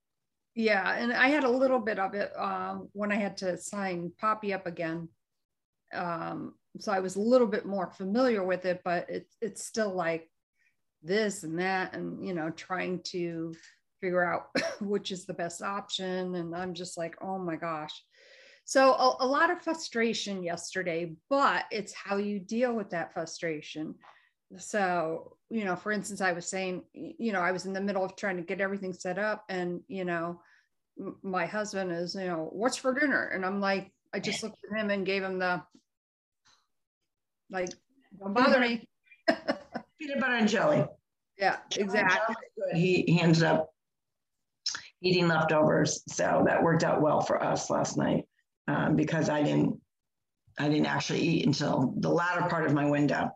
Yeah, 0.57 0.95
and 0.95 1.12
I 1.12 1.29
had 1.29 1.43
a 1.43 1.49
little 1.50 1.81
bit 1.81 1.99
of 1.99 2.14
it 2.14 2.31
um, 2.38 2.88
when 2.93 3.11
I 3.11 3.17
had 3.17 3.37
to 3.38 3.57
sign 3.59 4.12
Poppy 4.21 4.53
up 4.55 4.67
again. 4.67 5.09
Um, 5.93 6.55
so 6.79 6.93
I 6.93 7.00
was 7.00 7.17
a 7.17 7.21
little 7.21 7.47
bit 7.49 7.67
more 7.67 7.91
familiar 7.91 8.45
with 8.45 8.64
it, 8.64 8.81
but 8.85 9.07
it's 9.09 9.37
it's 9.41 9.64
still 9.64 9.93
like 9.93 10.31
this 11.03 11.43
and 11.43 11.59
that, 11.59 11.95
and 11.95 12.25
you 12.25 12.35
know, 12.35 12.50
trying 12.50 13.00
to 13.05 13.53
figure 14.00 14.23
out 14.25 14.49
which 14.81 15.11
is 15.11 15.25
the 15.25 15.35
best 15.35 15.61
option. 15.62 16.35
And 16.37 16.55
I'm 16.55 16.75
just 16.75 16.97
like, 16.97 17.17
oh 17.21 17.38
my 17.38 17.57
gosh. 17.57 17.93
So 18.64 18.94
a, 18.94 19.16
a 19.21 19.26
lot 19.26 19.50
of 19.50 19.62
frustration 19.62 20.42
yesterday, 20.42 21.14
but 21.28 21.64
it's 21.71 21.92
how 21.92 22.16
you 22.16 22.40
deal 22.40 22.75
with 22.75 22.90
that 22.90 23.12
frustration. 23.12 23.94
So, 24.56 25.37
you 25.50 25.64
know, 25.64 25.76
for 25.76 25.92
instance, 25.92 26.21
I 26.21 26.33
was 26.33 26.47
saying, 26.47 26.83
you 26.94 27.33
know, 27.33 27.40
I 27.40 27.52
was 27.52 27.66
in 27.66 27.75
the 27.75 27.80
middle 27.80 28.04
of 28.04 28.16
trying 28.16 28.37
to 28.37 28.42
get 28.42 28.61
everything 28.61 28.92
set 28.92 29.18
up, 29.18 29.44
and, 29.49 29.80
you 29.88 30.04
know, 30.04 30.40
my 31.23 31.44
husband 31.44 31.92
is, 31.92 32.14
you 32.14 32.26
know, 32.26 32.49
what's 32.52 32.76
for 32.76 32.99
dinner? 32.99 33.28
And 33.28 33.44
I'm 33.44 33.61
like, 33.61 33.92
I 34.14 34.21
just 34.21 34.42
looked 34.42 34.59
at 34.71 34.78
him 34.78 34.90
and 34.90 35.04
gave 35.04 35.23
him 35.23 35.38
the, 35.38 35.62
like, 37.50 37.68
don't 38.18 38.33
bother 38.33 38.61
me. 38.61 38.88
Peanut 39.28 40.21
butter 40.21 40.37
and 40.37 40.49
jelly. 40.49 40.85
Yeah, 41.38 41.56
exactly. 41.76 42.37
He 42.75 43.21
ended 43.21 43.42
up 43.42 43.68
eating 45.02 45.26
leftovers. 45.26 46.02
So 46.09 46.44
that 46.47 46.62
worked 46.62 46.85
out 46.85 47.02
well 47.02 47.21
for 47.21 47.42
us 47.42 47.71
last 47.71 47.99
night 47.99 48.25
um, 48.68 48.97
because 48.97 49.28
I 49.28 49.42
didn't 49.42 49.80
I 50.59 50.68
didn't 50.68 50.87
actually 50.87 51.21
eat 51.21 51.47
until 51.47 51.94
the 51.99 52.09
latter 52.09 52.49
part 52.49 52.64
of 52.64 52.73
my 52.73 52.88
window 52.88 53.30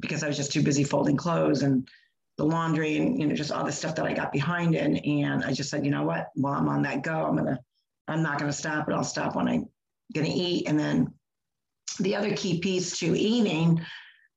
because 0.00 0.22
I 0.22 0.28
was 0.28 0.36
just 0.36 0.52
too 0.52 0.62
busy 0.62 0.84
folding 0.84 1.16
clothes 1.16 1.62
and 1.62 1.88
the 2.36 2.44
laundry 2.44 2.98
and 2.98 3.18
you 3.18 3.26
know 3.26 3.34
just 3.34 3.50
all 3.50 3.64
the 3.64 3.72
stuff 3.72 3.94
that 3.96 4.06
I 4.06 4.12
got 4.12 4.32
behind 4.32 4.74
in. 4.74 4.96
And 4.96 5.44
I 5.44 5.52
just 5.52 5.70
said, 5.70 5.84
you 5.84 5.90
know 5.90 6.02
what? 6.04 6.28
While 6.34 6.54
I'm 6.54 6.68
on 6.68 6.82
that 6.82 7.02
go, 7.02 7.24
I'm 7.24 7.36
gonna 7.36 7.58
I'm 8.06 8.22
not 8.22 8.38
gonna 8.38 8.52
stop, 8.52 8.86
but 8.86 8.94
I'll 8.94 9.04
stop 9.04 9.34
when 9.34 9.48
I'm 9.48 9.66
gonna 10.14 10.28
eat. 10.30 10.68
And 10.68 10.78
then 10.78 11.08
the 12.00 12.14
other 12.16 12.36
key 12.36 12.60
piece 12.60 12.98
to 12.98 13.18
eating 13.18 13.84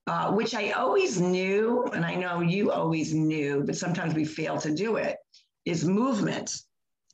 uh, 0.08 0.32
which 0.32 0.56
I 0.56 0.72
always 0.72 1.22
knew, 1.22 1.84
and 1.94 2.06
I 2.06 2.16
know 2.16 2.42
you 2.42 2.72
always 2.72 3.14
knew, 3.14 3.64
but 3.66 3.76
sometimes 3.76 4.14
we 4.14 4.26
fail 4.26 4.58
to 4.58 4.74
do 4.74 4.96
it, 4.96 5.18
is 5.66 5.86
movement 5.86 6.52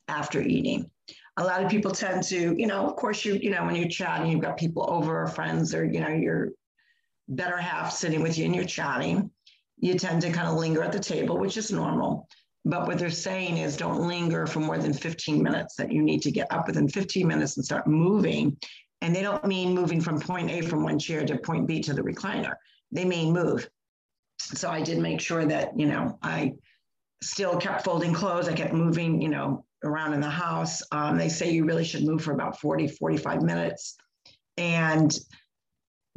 after 0.08 0.40
eating. 0.40 0.90
A 1.38 1.44
lot 1.44 1.62
of 1.62 1.70
people 1.70 1.90
tend 1.90 2.22
to, 2.24 2.54
you 2.58 2.66
know, 2.66 2.86
of 2.86 2.96
course, 2.96 3.24
you, 3.24 3.34
you 3.34 3.50
know, 3.50 3.64
when 3.64 3.76
you're 3.76 3.88
chatting, 3.88 4.30
you've 4.30 4.42
got 4.42 4.56
people 4.56 4.84
over, 4.88 5.22
or 5.22 5.26
friends, 5.26 5.74
or, 5.74 5.84
you 5.84 6.00
know, 6.00 6.08
your 6.08 6.50
better 7.28 7.56
half 7.56 7.92
sitting 7.92 8.22
with 8.22 8.36
you 8.36 8.44
and 8.44 8.54
you're 8.54 8.64
chatting. 8.64 9.30
You 9.78 9.94
tend 9.94 10.22
to 10.22 10.30
kind 10.30 10.48
of 10.48 10.56
linger 10.56 10.82
at 10.82 10.92
the 10.92 10.98
table, 10.98 11.38
which 11.38 11.56
is 11.56 11.72
normal. 11.72 12.28
But 12.64 12.86
what 12.86 12.98
they're 12.98 13.10
saying 13.10 13.58
is 13.58 13.76
don't 13.76 14.06
linger 14.06 14.46
for 14.46 14.60
more 14.60 14.78
than 14.78 14.92
15 14.92 15.42
minutes, 15.42 15.76
that 15.76 15.92
you 15.92 16.02
need 16.02 16.22
to 16.22 16.30
get 16.30 16.52
up 16.52 16.66
within 16.66 16.88
15 16.88 17.26
minutes 17.26 17.56
and 17.56 17.64
start 17.64 17.86
moving. 17.86 18.56
And 19.00 19.14
they 19.14 19.22
don't 19.22 19.44
mean 19.46 19.74
moving 19.74 20.00
from 20.00 20.20
point 20.20 20.50
A 20.50 20.60
from 20.60 20.82
one 20.82 20.98
chair 20.98 21.24
to 21.24 21.38
point 21.38 21.66
B 21.66 21.80
to 21.82 21.94
the 21.94 22.02
recliner 22.02 22.54
they 22.92 23.04
mean 23.04 23.32
move. 23.32 23.68
So 24.38 24.70
I 24.70 24.82
did 24.82 24.98
make 24.98 25.20
sure 25.20 25.44
that, 25.44 25.78
you 25.78 25.86
know, 25.86 26.18
I 26.22 26.54
still 27.22 27.56
kept 27.56 27.84
folding 27.84 28.14
clothes. 28.14 28.48
I 28.48 28.52
kept 28.52 28.72
moving, 28.72 29.20
you 29.20 29.28
know, 29.28 29.64
around 29.84 30.14
in 30.14 30.20
the 30.20 30.30
house. 30.30 30.82
Um, 30.92 31.16
they 31.16 31.28
say 31.28 31.50
you 31.50 31.64
really 31.64 31.84
should 31.84 32.04
move 32.04 32.22
for 32.22 32.32
about 32.32 32.60
40, 32.60 32.88
45 32.88 33.42
minutes. 33.42 33.96
And 34.56 35.16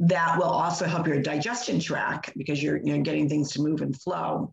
that 0.00 0.36
will 0.36 0.44
also 0.44 0.86
help 0.86 1.06
your 1.06 1.20
digestion 1.20 1.78
track 1.78 2.32
because 2.36 2.62
you're, 2.62 2.80
you're 2.84 2.98
getting 2.98 3.28
things 3.28 3.52
to 3.52 3.62
move 3.62 3.82
and 3.82 3.98
flow. 4.00 4.52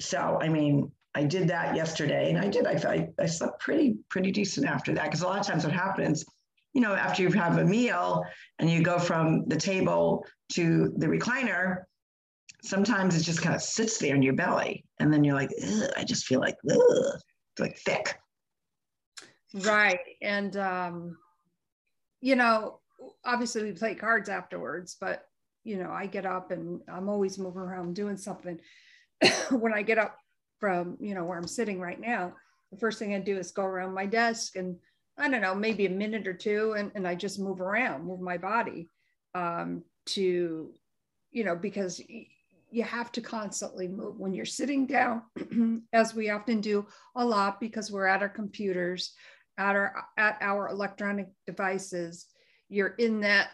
So, 0.00 0.38
I 0.40 0.48
mean, 0.48 0.92
I 1.14 1.24
did 1.24 1.48
that 1.48 1.76
yesterday 1.76 2.30
and 2.30 2.38
I 2.38 2.48
did, 2.48 2.66
I, 2.66 2.72
I, 2.88 3.08
I 3.18 3.26
slept 3.26 3.60
pretty, 3.60 3.96
pretty 4.08 4.30
decent 4.30 4.66
after 4.66 4.94
that. 4.94 5.10
Cause 5.10 5.22
a 5.22 5.26
lot 5.26 5.40
of 5.40 5.46
times 5.46 5.64
what 5.64 5.74
happens, 5.74 6.24
you 6.72 6.80
know, 6.80 6.94
after 6.94 7.22
you 7.22 7.30
have 7.32 7.58
a 7.58 7.64
meal 7.64 8.24
and 8.58 8.70
you 8.70 8.82
go 8.82 8.98
from 8.98 9.46
the 9.48 9.56
table 9.56 10.24
to 10.52 10.92
the 10.96 11.06
recliner, 11.06 11.82
sometimes 12.62 13.16
it 13.16 13.24
just 13.24 13.42
kind 13.42 13.54
of 13.54 13.62
sits 13.62 13.98
there 13.98 14.14
in 14.14 14.22
your 14.22 14.34
belly. 14.34 14.84
And 15.00 15.12
then 15.12 15.24
you're 15.24 15.34
like, 15.34 15.50
I 15.96 16.04
just 16.04 16.26
feel 16.26 16.40
like, 16.40 16.56
ugh, 16.70 17.20
like 17.58 17.76
thick. 17.78 18.18
Right. 19.54 20.00
And, 20.22 20.56
um, 20.56 21.18
you 22.20 22.36
know, 22.36 22.80
obviously 23.24 23.62
we 23.64 23.72
play 23.72 23.94
cards 23.94 24.28
afterwards, 24.28 24.96
but, 25.00 25.26
you 25.64 25.76
know, 25.76 25.90
I 25.90 26.06
get 26.06 26.26
up 26.26 26.50
and 26.50 26.80
I'm 26.88 27.08
always 27.08 27.38
moving 27.38 27.60
around 27.60 27.94
doing 27.94 28.16
something. 28.16 28.58
when 29.50 29.72
I 29.72 29.82
get 29.82 29.98
up 29.98 30.16
from, 30.58 30.96
you 31.00 31.14
know, 31.14 31.24
where 31.24 31.38
I'm 31.38 31.46
sitting 31.46 31.80
right 31.80 32.00
now, 32.00 32.32
the 32.70 32.78
first 32.78 32.98
thing 32.98 33.14
I 33.14 33.18
do 33.18 33.36
is 33.36 33.50
go 33.50 33.64
around 33.64 33.94
my 33.94 34.06
desk 34.06 34.56
and 34.56 34.76
I 35.18 35.28
don't 35.28 35.42
know, 35.42 35.54
maybe 35.54 35.86
a 35.86 35.90
minute 35.90 36.26
or 36.26 36.32
two, 36.32 36.72
and, 36.72 36.90
and 36.94 37.06
I 37.06 37.14
just 37.14 37.38
move 37.38 37.60
around, 37.60 38.06
move 38.06 38.20
my 38.20 38.38
body 38.38 38.88
um, 39.34 39.82
to, 40.06 40.72
you 41.30 41.44
know, 41.44 41.54
because 41.54 42.00
you 42.72 42.82
have 42.82 43.12
to 43.12 43.20
constantly 43.20 43.88
move 43.88 44.18
when 44.18 44.32
you're 44.32 44.44
sitting 44.44 44.86
down, 44.86 45.22
as 45.92 46.14
we 46.14 46.30
often 46.30 46.60
do 46.60 46.86
a 47.16 47.24
lot 47.24 47.60
because 47.60 47.90
we're 47.90 48.06
at 48.06 48.22
our 48.22 48.28
computers, 48.28 49.14
at 49.58 49.76
our 49.76 50.04
at 50.16 50.38
our 50.40 50.68
electronic 50.68 51.28
devices. 51.46 52.26
You're 52.68 52.94
in 52.98 53.20
that. 53.20 53.50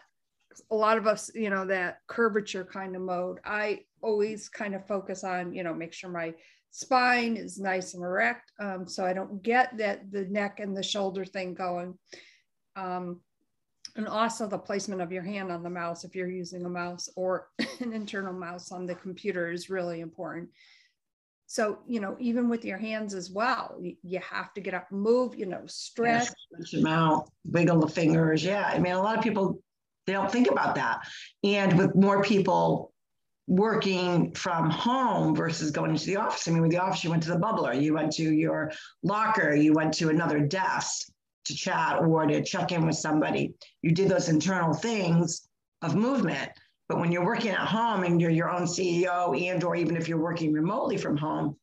A 0.71 0.75
lot 0.75 0.97
of 0.97 1.07
us, 1.07 1.31
you 1.35 1.49
know, 1.49 1.65
that 1.65 1.99
curvature 2.07 2.65
kind 2.65 2.95
of 2.95 3.01
mode. 3.01 3.39
I 3.45 3.81
always 4.01 4.49
kind 4.49 4.75
of 4.75 4.87
focus 4.87 5.23
on, 5.23 5.53
you 5.53 5.63
know, 5.63 5.73
make 5.73 5.93
sure 5.93 6.09
my 6.09 6.33
spine 6.71 7.35
is 7.35 7.59
nice 7.59 7.93
and 7.93 8.03
erect 8.03 8.51
um, 8.59 8.87
so 8.87 9.05
i 9.05 9.11
don't 9.11 9.41
get 9.41 9.75
that 9.77 10.11
the 10.11 10.25
neck 10.25 10.59
and 10.59 10.77
the 10.77 10.83
shoulder 10.83 11.25
thing 11.25 11.53
going 11.53 11.97
um, 12.75 13.19
and 13.99 14.07
also 14.07 14.47
the 14.47 14.57
placement 14.57 15.01
of 15.01 15.11
your 15.11 15.23
hand 15.23 15.51
on 15.51 15.61
the 15.61 15.69
mouse 15.69 16.03
if 16.03 16.15
you're 16.15 16.29
using 16.29 16.65
a 16.65 16.69
mouse 16.69 17.09
or 17.15 17.49
an 17.79 17.93
internal 17.93 18.33
mouse 18.33 18.71
on 18.71 18.85
the 18.85 18.95
computer 18.95 19.51
is 19.51 19.69
really 19.69 19.99
important 19.99 20.49
so 21.45 21.79
you 21.87 21.99
know 21.99 22.15
even 22.19 22.49
with 22.49 22.65
your 22.65 22.77
hands 22.77 23.13
as 23.13 23.29
well 23.29 23.79
you, 23.81 24.19
have 24.19 24.53
to 24.53 24.61
get 24.61 24.73
up 24.73 24.91
move 24.91 25.35
you 25.35 25.45
know 25.45 25.61
stretch 25.67 26.29
Stretch 26.51 26.71
them 26.71 26.87
out, 26.87 27.29
wiggle 27.45 27.79
the 27.79 27.87
fingers. 27.87 28.43
Yeah. 28.43 28.65
I 28.65 28.79
mean, 28.79 28.93
a 28.93 29.01
lot 29.01 29.17
of 29.17 29.23
people, 29.23 29.61
they 30.05 30.13
don't 30.13 30.31
think 30.31 30.49
about 30.49 30.75
that. 30.75 31.07
And 31.43 31.77
with 31.77 31.95
more 31.95 32.23
people 32.23 32.91
working 33.47 34.31
from 34.33 34.69
home 34.69 35.35
versus 35.35 35.71
going 35.71 35.91
into 35.91 36.05
the 36.05 36.17
office. 36.17 36.47
I 36.47 36.51
mean, 36.51 36.61
with 36.61 36.71
the 36.71 36.77
office, 36.77 37.03
you 37.03 37.09
went 37.09 37.23
to 37.23 37.29
the 37.29 37.39
bubbler, 37.39 37.79
you 37.79 37.93
went 37.95 38.11
to 38.13 38.23
your 38.23 38.71
locker, 39.03 39.55
you 39.55 39.73
went 39.73 39.93
to 39.95 40.09
another 40.09 40.39
desk 40.39 41.07
to 41.45 41.55
chat 41.55 41.99
or 42.01 42.25
to 42.25 42.43
check 42.43 42.71
in 42.71 42.85
with 42.85 42.95
somebody. 42.95 43.53
You 43.81 43.91
did 43.91 44.09
those 44.09 44.29
internal 44.29 44.73
things 44.73 45.47
of 45.81 45.95
movement. 45.95 46.51
But 46.87 46.99
when 46.99 47.11
you're 47.11 47.25
working 47.25 47.51
at 47.51 47.59
home 47.59 48.03
and 48.03 48.19
you're 48.19 48.31
your 48.31 48.49
own 48.49 48.63
CEO, 48.63 49.39
and 49.39 49.63
or 49.63 49.75
even 49.75 49.95
if 49.95 50.07
you're 50.07 50.17
working 50.17 50.51
remotely 50.53 50.97
from 50.97 51.17
home, 51.17 51.55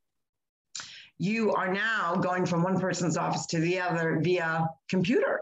you 1.18 1.52
are 1.52 1.72
now 1.72 2.14
going 2.14 2.46
from 2.46 2.62
one 2.62 2.78
person's 2.78 3.16
office 3.16 3.46
to 3.46 3.58
the 3.58 3.80
other 3.80 4.20
via 4.22 4.68
computer. 4.88 5.40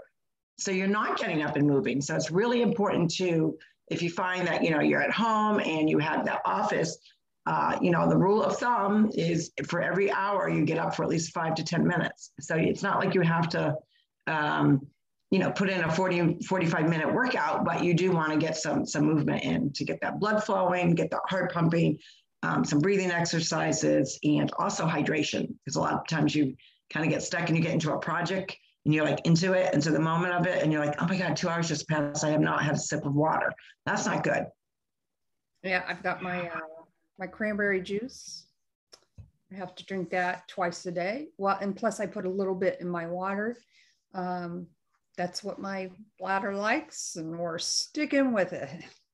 So 0.58 0.70
you're 0.70 0.86
not 0.86 1.18
getting 1.18 1.42
up 1.42 1.56
and 1.56 1.66
moving. 1.66 2.00
So 2.00 2.14
it's 2.14 2.30
really 2.30 2.62
important 2.62 3.12
to 3.16 3.58
if 3.88 4.02
you 4.02 4.10
find 4.10 4.46
that 4.46 4.62
you 4.62 4.70
know 4.70 4.80
you're 4.80 5.02
at 5.02 5.10
home 5.10 5.60
and 5.60 5.90
you 5.90 5.98
have 5.98 6.24
the 6.24 6.40
office 6.48 6.98
uh, 7.46 7.78
you 7.80 7.90
know 7.90 8.08
the 8.08 8.16
rule 8.16 8.42
of 8.42 8.56
thumb 8.56 9.10
is 9.14 9.52
for 9.66 9.82
every 9.82 10.10
hour 10.10 10.48
you 10.48 10.64
get 10.64 10.78
up 10.78 10.94
for 10.94 11.02
at 11.02 11.08
least 11.08 11.32
five 11.32 11.54
to 11.54 11.62
ten 11.62 11.86
minutes 11.86 12.32
so 12.40 12.56
it's 12.56 12.82
not 12.82 12.98
like 12.98 13.14
you 13.14 13.20
have 13.20 13.48
to 13.48 13.74
um, 14.26 14.86
you 15.30 15.38
know 15.38 15.50
put 15.50 15.68
in 15.68 15.82
a 15.82 15.92
40 15.92 16.38
45 16.46 16.88
minute 16.88 17.12
workout 17.12 17.64
but 17.64 17.82
you 17.82 17.94
do 17.94 18.12
want 18.12 18.32
to 18.32 18.38
get 18.38 18.56
some 18.56 18.86
some 18.86 19.04
movement 19.04 19.42
in 19.42 19.72
to 19.72 19.84
get 19.84 20.00
that 20.00 20.20
blood 20.20 20.44
flowing 20.44 20.94
get 20.94 21.10
the 21.10 21.20
heart 21.28 21.52
pumping 21.52 21.98
um, 22.44 22.64
some 22.64 22.80
breathing 22.80 23.10
exercises, 23.10 24.18
and 24.22 24.52
also 24.58 24.86
hydration. 24.86 25.48
Because 25.64 25.76
a 25.76 25.80
lot 25.80 25.94
of 25.94 26.06
times 26.06 26.34
you 26.34 26.54
kind 26.92 27.06
of 27.06 27.10
get 27.10 27.22
stuck 27.22 27.48
and 27.48 27.56
you 27.56 27.62
get 27.62 27.72
into 27.72 27.92
a 27.92 27.98
project 27.98 28.56
and 28.84 28.92
you're 28.92 29.04
like 29.04 29.24
into 29.24 29.54
it, 29.54 29.72
into 29.72 29.90
the 29.90 29.98
moment 29.98 30.34
of 30.34 30.46
it, 30.46 30.62
and 30.62 30.70
you're 30.70 30.84
like, 30.84 31.00
oh 31.00 31.06
my 31.06 31.16
God, 31.16 31.36
two 31.36 31.48
hours 31.48 31.68
just 31.68 31.88
passed. 31.88 32.22
I 32.22 32.30
have 32.30 32.40
not 32.40 32.62
had 32.62 32.74
a 32.74 32.78
sip 32.78 33.06
of 33.06 33.14
water. 33.14 33.50
That's 33.86 34.04
not 34.04 34.22
good. 34.22 34.44
Yeah, 35.62 35.84
I've 35.88 36.02
got 36.02 36.22
my 36.22 36.48
uh, 36.48 36.60
my 37.18 37.26
cranberry 37.26 37.80
juice. 37.80 38.46
I 39.50 39.56
have 39.56 39.74
to 39.76 39.86
drink 39.86 40.10
that 40.10 40.46
twice 40.48 40.84
a 40.84 40.92
day. 40.92 41.28
Well, 41.38 41.56
and 41.60 41.74
plus 41.74 42.00
I 42.00 42.06
put 42.06 42.26
a 42.26 42.30
little 42.30 42.54
bit 42.54 42.78
in 42.80 42.88
my 42.88 43.06
water. 43.06 43.56
Um, 44.14 44.68
that's 45.16 45.44
what 45.44 45.58
my 45.58 45.90
bladder 46.18 46.54
likes, 46.54 47.16
and 47.16 47.38
we're 47.38 47.58
sticking 47.58 48.32
with 48.32 48.52
it. 48.52 48.70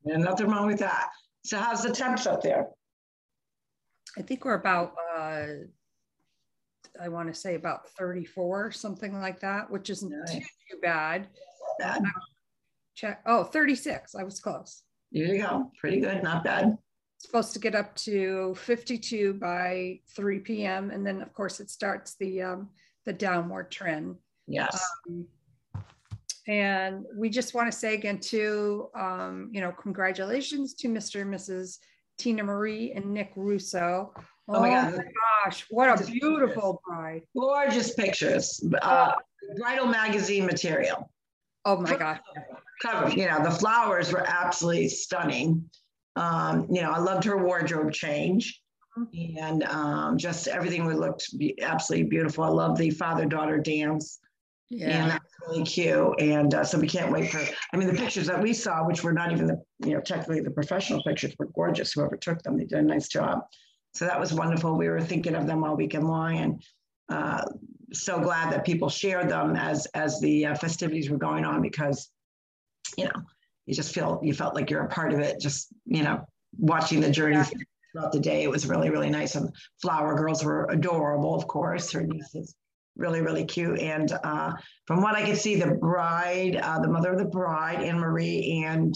And 0.07 0.25
nothing 0.25 0.49
wrong 0.49 0.67
with 0.67 0.79
that. 0.79 1.09
So 1.45 1.59
how's 1.59 1.83
the 1.83 1.93
temps 1.93 2.27
up 2.27 2.43
there? 2.43 2.69
I 4.17 4.23
think 4.23 4.45
we're 4.45 4.55
about 4.55 4.95
uh, 5.17 5.47
I 7.01 7.09
want 7.09 7.33
to 7.33 7.39
say 7.39 7.55
about 7.55 7.89
34, 7.91 8.73
something 8.73 9.21
like 9.21 9.41
that, 9.41 9.71
which 9.71 9.91
isn't 9.91 10.11
nice. 10.11 10.33
too, 10.33 10.41
too 10.41 10.79
bad. 10.83 11.29
bad. 11.79 12.03
Check. 12.95 13.23
Oh, 13.27 13.45
36. 13.45 14.15
I 14.15 14.25
was 14.25 14.41
close. 14.41 14.83
There 15.13 15.35
you 15.35 15.43
go. 15.43 15.71
Pretty 15.79 16.01
good. 16.01 16.23
Not 16.23 16.45
bad. 16.45 16.77
supposed 17.19 17.53
to 17.55 17.59
get 17.59 17.75
up 17.75 17.95
to 17.97 18.55
52 18.57 19.35
by 19.35 20.01
3 20.15 20.39
p.m. 20.41 20.91
And 20.91 21.07
then 21.07 21.23
of 21.23 21.33
course 21.33 21.61
it 21.61 21.71
starts 21.71 22.17
the 22.17 22.43
um, 22.43 22.71
the 23.07 23.13
downward 23.13 23.71
trend. 23.71 24.17
Yes. 24.51 24.85
Um, 25.09 25.27
and 26.49 27.05
we 27.15 27.29
just 27.29 27.55
want 27.55 27.71
to 27.71 27.77
say 27.77 27.95
again 27.95 28.19
too, 28.19 28.89
um, 28.95 29.51
you 29.53 29.61
know, 29.61 29.73
congratulations 29.73 30.75
to 30.75 30.89
Mr. 30.89 31.23
and 31.23 31.33
Mrs. 31.33 31.79
Tina 32.19 32.43
Marie 32.43 32.93
and 32.93 33.07
Nick 33.15 33.33
Russo 33.37 34.13
Oh, 34.53 34.61
my, 34.61 34.71
oh 34.71 34.97
my 34.97 35.05
gosh, 35.45 35.65
what 35.71 36.01
a 36.01 36.05
beautiful 36.05 36.83
bride. 36.85 37.23
Gorgeous 37.37 37.95
pictures. 37.95 38.63
Uh, 38.83 39.13
bridal 39.57 39.87
magazine 39.87 40.45
material. 40.45 41.11
Oh 41.65 41.81
my 41.81 41.97
gosh. 41.97 42.19
Cover, 42.83 43.11
you 43.11 43.27
know, 43.27 43.43
the 43.45 43.51
flowers 43.51 44.13
were 44.13 44.25
absolutely 44.27 44.89
stunning. 44.89 45.71
Um, 46.17 46.67
you 46.71 46.83
know, 46.83 46.91
I 46.91 46.99
loved 46.99 47.25
her 47.25 47.45
wardrobe 47.45 47.93
change 47.93 48.61
mm-hmm. 48.99 49.39
and 49.39 49.63
um, 49.65 50.19
just 50.19 50.49
everything 50.49 50.85
would 50.87 50.97
looked 50.97 51.39
be 51.39 51.61
absolutely 51.63 52.09
beautiful. 52.09 52.43
I 52.43 52.49
love 52.49 52.77
the 52.77 52.91
father 52.91 53.27
daughter 53.27 53.59
dance. 53.59 54.19
Yeah. 54.71 55.03
And 55.03 55.11
that's 55.11 55.35
really 55.47 55.65
cute. 55.65 56.21
And 56.21 56.55
uh, 56.55 56.65
so 56.65 56.79
we 56.79 56.87
can't 56.87 57.11
wait 57.11 57.31
for, 57.31 57.41
I 57.73 57.77
mean, 57.77 57.89
the 57.89 57.95
pictures 57.95 58.29
that 58.29 58.41
we 58.41 58.53
saw, 58.53 58.87
which 58.87 59.03
were 59.03 59.13
not 59.13 59.33
even 59.33 59.47
the, 59.47 59.61
you 59.85 59.95
know, 59.95 60.01
technically 60.01 60.41
the 60.41 60.51
professional 60.53 61.03
pictures 61.03 61.35
were 61.39 61.49
gorgeous. 61.57 61.93
Whoever 61.93 62.17
took 62.17 62.41
them, 62.43 62.57
they 62.57 62.65
did 62.65 62.79
a 62.79 62.83
nice 62.83 63.09
job. 63.09 63.41
So 63.95 64.05
that 64.05 64.21
was 64.21 64.33
wonderful. 64.33 64.79
We 64.79 64.89
were 64.89 65.01
thinking 65.01 65.35
of 65.35 65.49
them 65.49 65.65
all 65.65 65.77
weekend 65.77 66.07
long 66.07 66.39
and 66.39 66.63
uh, 67.09 67.45
so 67.93 68.21
glad 68.21 68.53
that 68.53 68.65
people 68.65 68.89
shared 68.89 69.29
them 69.29 69.57
as 69.57 69.87
as 69.95 70.21
the 70.21 70.47
uh, 70.47 70.55
festivities 70.55 71.11
were 71.11 71.19
going 71.19 71.45
on 71.45 71.61
because, 71.61 72.09
you 72.97 73.07
know, 73.07 73.23
you 73.67 73.75
just 73.75 73.93
feel 73.93 74.21
you 74.23 74.33
felt 74.33 74.55
like 74.55 74.71
you're 74.71 74.85
a 74.85 74.89
part 74.89 75.13
of 75.13 75.19
it. 75.19 75.41
Just 75.41 75.69
you 75.87 76.05
know, 76.05 76.25
watching 76.57 77.01
the 77.01 77.11
journey 77.11 77.35
yeah. 77.35 77.49
throughout 77.93 78.13
the 78.13 78.21
day, 78.21 78.45
it 78.45 78.51
was 78.51 78.67
really 78.69 78.91
really 78.91 79.11
nice. 79.11 79.35
And 79.35 79.53
Flower 79.83 80.15
Girls 80.15 80.45
were 80.45 80.69
adorable, 80.71 81.35
of 81.35 81.49
course. 81.49 81.91
Her 81.91 82.03
nieces 82.03 82.55
really 83.01 83.23
really 83.23 83.45
cute. 83.45 83.81
And 83.81 84.13
uh, 84.25 84.53
from 84.87 85.03
what 85.03 85.17
I 85.17 85.25
could 85.25 85.37
see, 85.39 85.57
the 85.57 85.75
bride, 85.75 86.57
uh, 86.57 86.79
the 86.81 86.89
mother 86.89 87.13
of 87.13 87.19
the 87.19 87.25
bride, 87.25 87.83
Anne 87.83 87.99
Marie, 87.99 88.63
and 88.65 88.95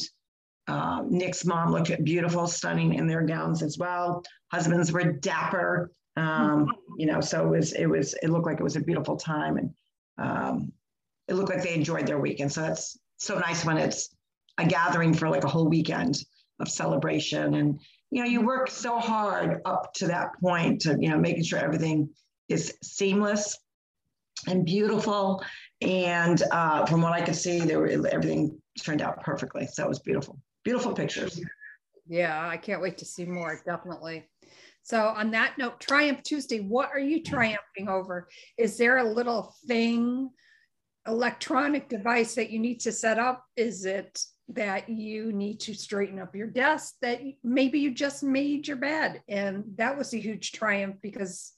uh, 0.67 1.03
Nick's 1.09 1.45
mom 1.45 1.73
looked 1.73 2.05
beautiful, 2.05 2.47
stunning 2.47 2.95
in 2.95 3.07
their 3.07 3.23
gowns 3.23 3.63
as 3.63 3.77
well. 3.79 4.23
Husbands 4.51 4.93
were 4.93 5.13
dapper, 5.13 5.93
um, 6.17 6.73
you 6.97 7.07
know. 7.07 7.21
So 7.21 7.47
it 7.47 7.59
was, 7.59 7.73
it 7.73 7.87
was, 7.87 8.15
it 8.23 8.29
looked 8.31 8.47
like 8.47 8.61
it 8.61 8.65
was 8.65 8.77
a 8.77 8.81
beautiful 8.81 9.17
time, 9.17 9.59
and 9.59 9.75
um, 10.19 10.73
it 11.29 11.35
looked 11.35 11.51
like 11.51 11.63
they 11.63 11.75
enjoyed 11.75 12.07
their 12.07 12.19
weekend. 12.19 12.53
So 12.53 12.63
that's 12.63 12.99
so 13.19 13.39
nice 13.39 13.65
when 13.65 13.77
it's 13.77 14.15
a 14.59 14.67
gathering 14.67 15.13
for 15.13 15.29
like 15.29 15.45
a 15.45 15.49
whole 15.49 15.69
weekend 15.69 16.19
of 16.61 16.69
celebration, 16.69 17.55
and 17.55 17.79
you 18.11 18.23
know, 18.23 18.29
you 18.29 18.41
work 18.41 18.71
so 18.71 18.99
hard 18.99 19.61
up 19.65 19.93
to 19.95 20.07
that 20.07 20.31
point 20.41 20.83
to 20.83 20.97
you 20.99 21.11
know 21.11 21.19
making 21.19 21.45
sure 21.45 21.59
everything 21.59 22.09
is 22.49 22.75
seamless 22.83 23.59
and 24.47 24.65
beautiful. 24.65 25.43
And 25.81 26.43
uh, 26.51 26.87
from 26.87 27.03
what 27.03 27.13
I 27.13 27.21
could 27.21 27.37
see, 27.37 27.61
there 27.61 27.79
were 27.81 27.89
everything 27.89 28.61
turned 28.83 29.03
out 29.03 29.23
perfectly. 29.23 29.67
So 29.67 29.85
it 29.85 29.89
was 29.89 29.99
beautiful 29.99 30.39
beautiful 30.65 30.95
pictures. 30.95 31.41
Yeah, 32.07 32.49
I 32.49 32.57
can't 32.57 32.83
wait 32.83 32.99
to 32.99 33.05
see 33.05 33.25
more, 33.25 33.61
definitely. 33.65 34.29
So, 34.83 35.01
on 35.01 35.31
that 35.31 35.57
note, 35.57 35.81
Triumph 35.81 36.23
Tuesday, 36.23 36.61
what 36.61 36.91
are 36.93 36.99
you 36.99 37.23
triumphing 37.23 37.89
over? 37.89 38.29
Is 38.59 38.77
there 38.77 38.99
a 38.99 39.05
little 39.05 39.55
thing, 39.67 40.31
electronic 41.07 41.89
device 41.89 42.35
that 42.35 42.51
you 42.51 42.59
need 42.59 42.81
to 42.81 42.93
set 42.93 43.19
up? 43.19 43.45
Is 43.57 43.87
it 43.87 44.23
that 44.49 44.91
you 44.91 45.33
need 45.33 45.61
to 45.61 45.73
straighten 45.73 46.19
up 46.19 46.37
your 46.37 46.49
desk, 46.49 46.97
that 47.01 47.23
maybe 47.43 47.79
you 47.79 47.95
just 47.95 48.23
made 48.23 48.69
your 48.69 48.77
bed? 48.77 49.23
And 49.27 49.65
that 49.77 49.97
was 49.97 50.13
a 50.13 50.19
huge 50.19 50.53
triumph 50.53 50.97
because, 51.01 51.53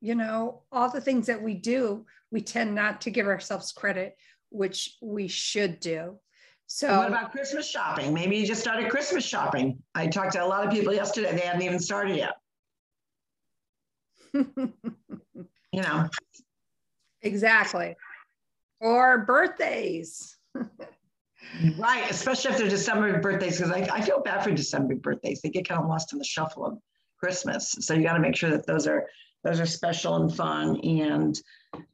you 0.00 0.14
know, 0.14 0.62
all 0.70 0.90
the 0.90 1.00
things 1.00 1.26
that 1.26 1.42
we 1.42 1.54
do, 1.54 2.04
we 2.30 2.40
tend 2.40 2.74
not 2.74 3.00
to 3.02 3.10
give 3.10 3.26
ourselves 3.26 3.72
credit, 3.72 4.16
which 4.50 4.96
we 5.00 5.28
should 5.28 5.80
do. 5.80 6.18
So 6.66 6.98
what 6.98 7.08
about 7.08 7.30
Christmas 7.30 7.68
shopping? 7.68 8.12
Maybe 8.12 8.36
you 8.36 8.46
just 8.46 8.60
started 8.60 8.90
Christmas 8.90 9.24
shopping. 9.24 9.80
I 9.94 10.08
talked 10.08 10.32
to 10.32 10.44
a 10.44 10.46
lot 10.46 10.66
of 10.66 10.72
people 10.72 10.92
yesterday. 10.92 11.32
They 11.32 11.42
hadn't 11.46 11.62
even 11.62 11.78
started 11.78 12.16
yet. 12.16 12.32
you 14.34 15.82
know. 15.82 16.08
Exactly. 17.22 17.94
Or 18.80 19.18
birthdays. 19.18 20.36
right, 21.78 22.10
especially 22.10 22.50
if 22.50 22.58
they're 22.58 22.68
December 22.68 23.20
birthdays, 23.20 23.58
because 23.58 23.72
I, 23.72 23.88
I 23.92 24.00
feel 24.00 24.20
bad 24.20 24.42
for 24.42 24.50
December 24.50 24.96
birthdays. 24.96 25.40
They 25.42 25.50
get 25.50 25.68
kind 25.68 25.80
of 25.80 25.88
lost 25.88 26.12
in 26.12 26.18
the 26.18 26.24
shuffle 26.24 26.66
of 26.66 26.78
Christmas. 27.18 27.76
So 27.80 27.94
you 27.94 28.02
got 28.02 28.14
to 28.14 28.20
make 28.20 28.36
sure 28.36 28.50
that 28.50 28.66
those 28.66 28.88
are 28.88 29.06
those 29.44 29.60
are 29.60 29.66
special 29.66 30.16
and 30.16 30.34
fun. 30.34 30.80
And 30.80 31.38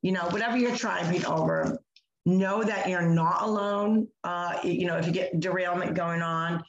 you 0.02 0.12
know, 0.12 0.26
whatever 0.31 0.57
you're 0.57 0.76
trying 0.76 1.24
over, 1.26 1.78
know 2.24 2.62
that 2.62 2.88
you're 2.88 3.02
not 3.09 3.42
alone. 3.42 4.09
Uh, 4.24 4.59
you 4.62 4.87
know, 4.87 4.96
if 4.96 5.07
you 5.07 5.12
get 5.12 5.40
derailment 5.40 5.94
going 5.94 6.22
on, 6.22 6.62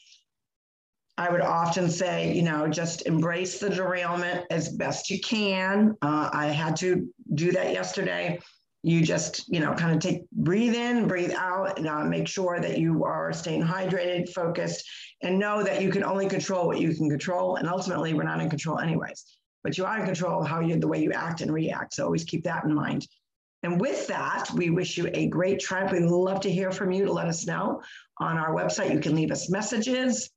I 1.18 1.30
would 1.30 1.42
often 1.42 1.90
say, 1.90 2.34
you 2.34 2.42
know, 2.42 2.68
just 2.68 3.06
embrace 3.06 3.60
the 3.60 3.70
derailment 3.70 4.46
as 4.50 4.70
best 4.70 5.12
you 5.12 5.20
can. 5.20 5.96
Uh, 6.02 6.30
I 6.34 6.48
had 6.48 6.76
to 6.78 7.08
do 7.36 7.52
that 7.52 7.72
yesterday. 7.72 8.40
You 8.82 9.02
just, 9.02 9.48
you 9.48 9.60
know, 9.60 9.74
kind 9.74 9.96
of 9.96 10.02
take, 10.02 10.30
breathe 10.32 10.76
in, 10.76 11.08
breathe 11.08 11.32
out, 11.38 11.78
and 11.78 11.88
uh, 11.88 12.04
make 12.04 12.28
sure 12.28 12.60
that 12.60 12.80
you 12.80 13.06
are 13.06 13.32
staying 13.32 13.64
hydrated, 13.64 14.30
focused, 14.34 14.84
and 15.22 15.40
know 15.40 15.64
that 15.64 15.82
you 15.82 15.90
can 15.90 16.04
only 16.04 16.28
control 16.28 16.66
what 16.66 16.82
you 16.82 16.94
can 16.94 17.10
control. 17.10 17.58
And 17.58 17.70
ultimately, 17.70 18.14
we're 18.14 18.24
not 18.24 18.42
in 18.42 18.50
control, 18.50 18.80
anyways. 18.80 19.38
But 19.64 19.78
you 19.78 19.86
are 19.86 20.00
in 20.00 20.06
control 20.06 20.42
of 20.42 20.48
how 20.48 20.60
you, 20.60 20.78
the 20.78 20.88
way 20.88 21.02
you 21.02 21.14
act 21.14 21.42
and 21.42 21.52
react. 21.52 21.94
So 21.94 22.06
always 22.06 22.24
keep 22.24 22.44
that 22.44 22.66
in 22.66 22.74
mind. 22.74 23.08
And 23.64 23.80
with 23.80 24.08
that, 24.08 24.52
we 24.54 24.70
wish 24.70 24.98
you 24.98 25.10
a 25.14 25.28
great 25.28 25.60
trip. 25.62 25.92
We'd 25.92 26.04
love 26.04 26.42
to 26.42 26.52
hear 26.52 26.72
from 26.72 26.92
you 26.92 27.06
to 27.06 27.14
let 27.14 27.28
us 27.28 27.48
know 27.48 27.82
on 28.20 28.38
our 28.38 28.54
website. 28.54 28.94
You 28.94 29.00
can 29.00 29.16
leave 29.16 29.32
us 29.32 29.50
messages. 29.50 30.30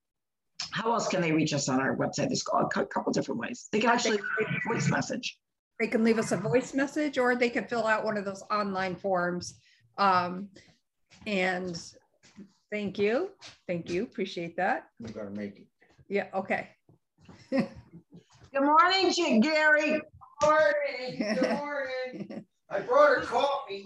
How 0.70 0.92
else 0.92 1.08
can 1.08 1.20
they 1.20 1.32
reach 1.32 1.52
us 1.52 1.68
on 1.68 1.80
our 1.80 1.96
website? 1.96 2.28
There's 2.28 2.44
a 2.54 2.86
couple 2.86 3.12
different 3.12 3.40
ways. 3.40 3.68
They 3.72 3.80
can 3.80 3.90
actually 3.90 4.18
leave 4.18 4.48
a 4.48 4.72
voice 4.72 4.88
message. 4.88 5.38
They 5.80 5.88
can 5.88 6.04
leave 6.04 6.18
us 6.18 6.32
a 6.32 6.36
voice 6.36 6.72
message 6.72 7.18
or 7.18 7.34
they 7.34 7.50
can 7.50 7.66
fill 7.66 7.86
out 7.86 8.04
one 8.04 8.16
of 8.16 8.24
those 8.24 8.42
online 8.50 8.94
forms. 8.94 9.54
Um, 9.98 10.48
and 11.26 11.78
thank 12.70 12.98
you. 12.98 13.30
Thank 13.66 13.90
you. 13.90 14.04
Appreciate 14.04 14.56
that. 14.56 14.86
We 15.00 15.10
gotta 15.10 15.30
make 15.30 15.58
it. 15.58 15.66
Yeah, 16.08 16.26
okay. 16.32 16.68
Good 18.56 18.64
morning, 18.64 19.40
Gary. 19.42 20.00
Good 20.40 20.48
morning. 20.48 21.34
Good 21.34 21.58
morning. 21.58 22.44
I 22.70 22.80
brought 22.80 23.18
her 23.18 23.20
coffee. 23.20 23.84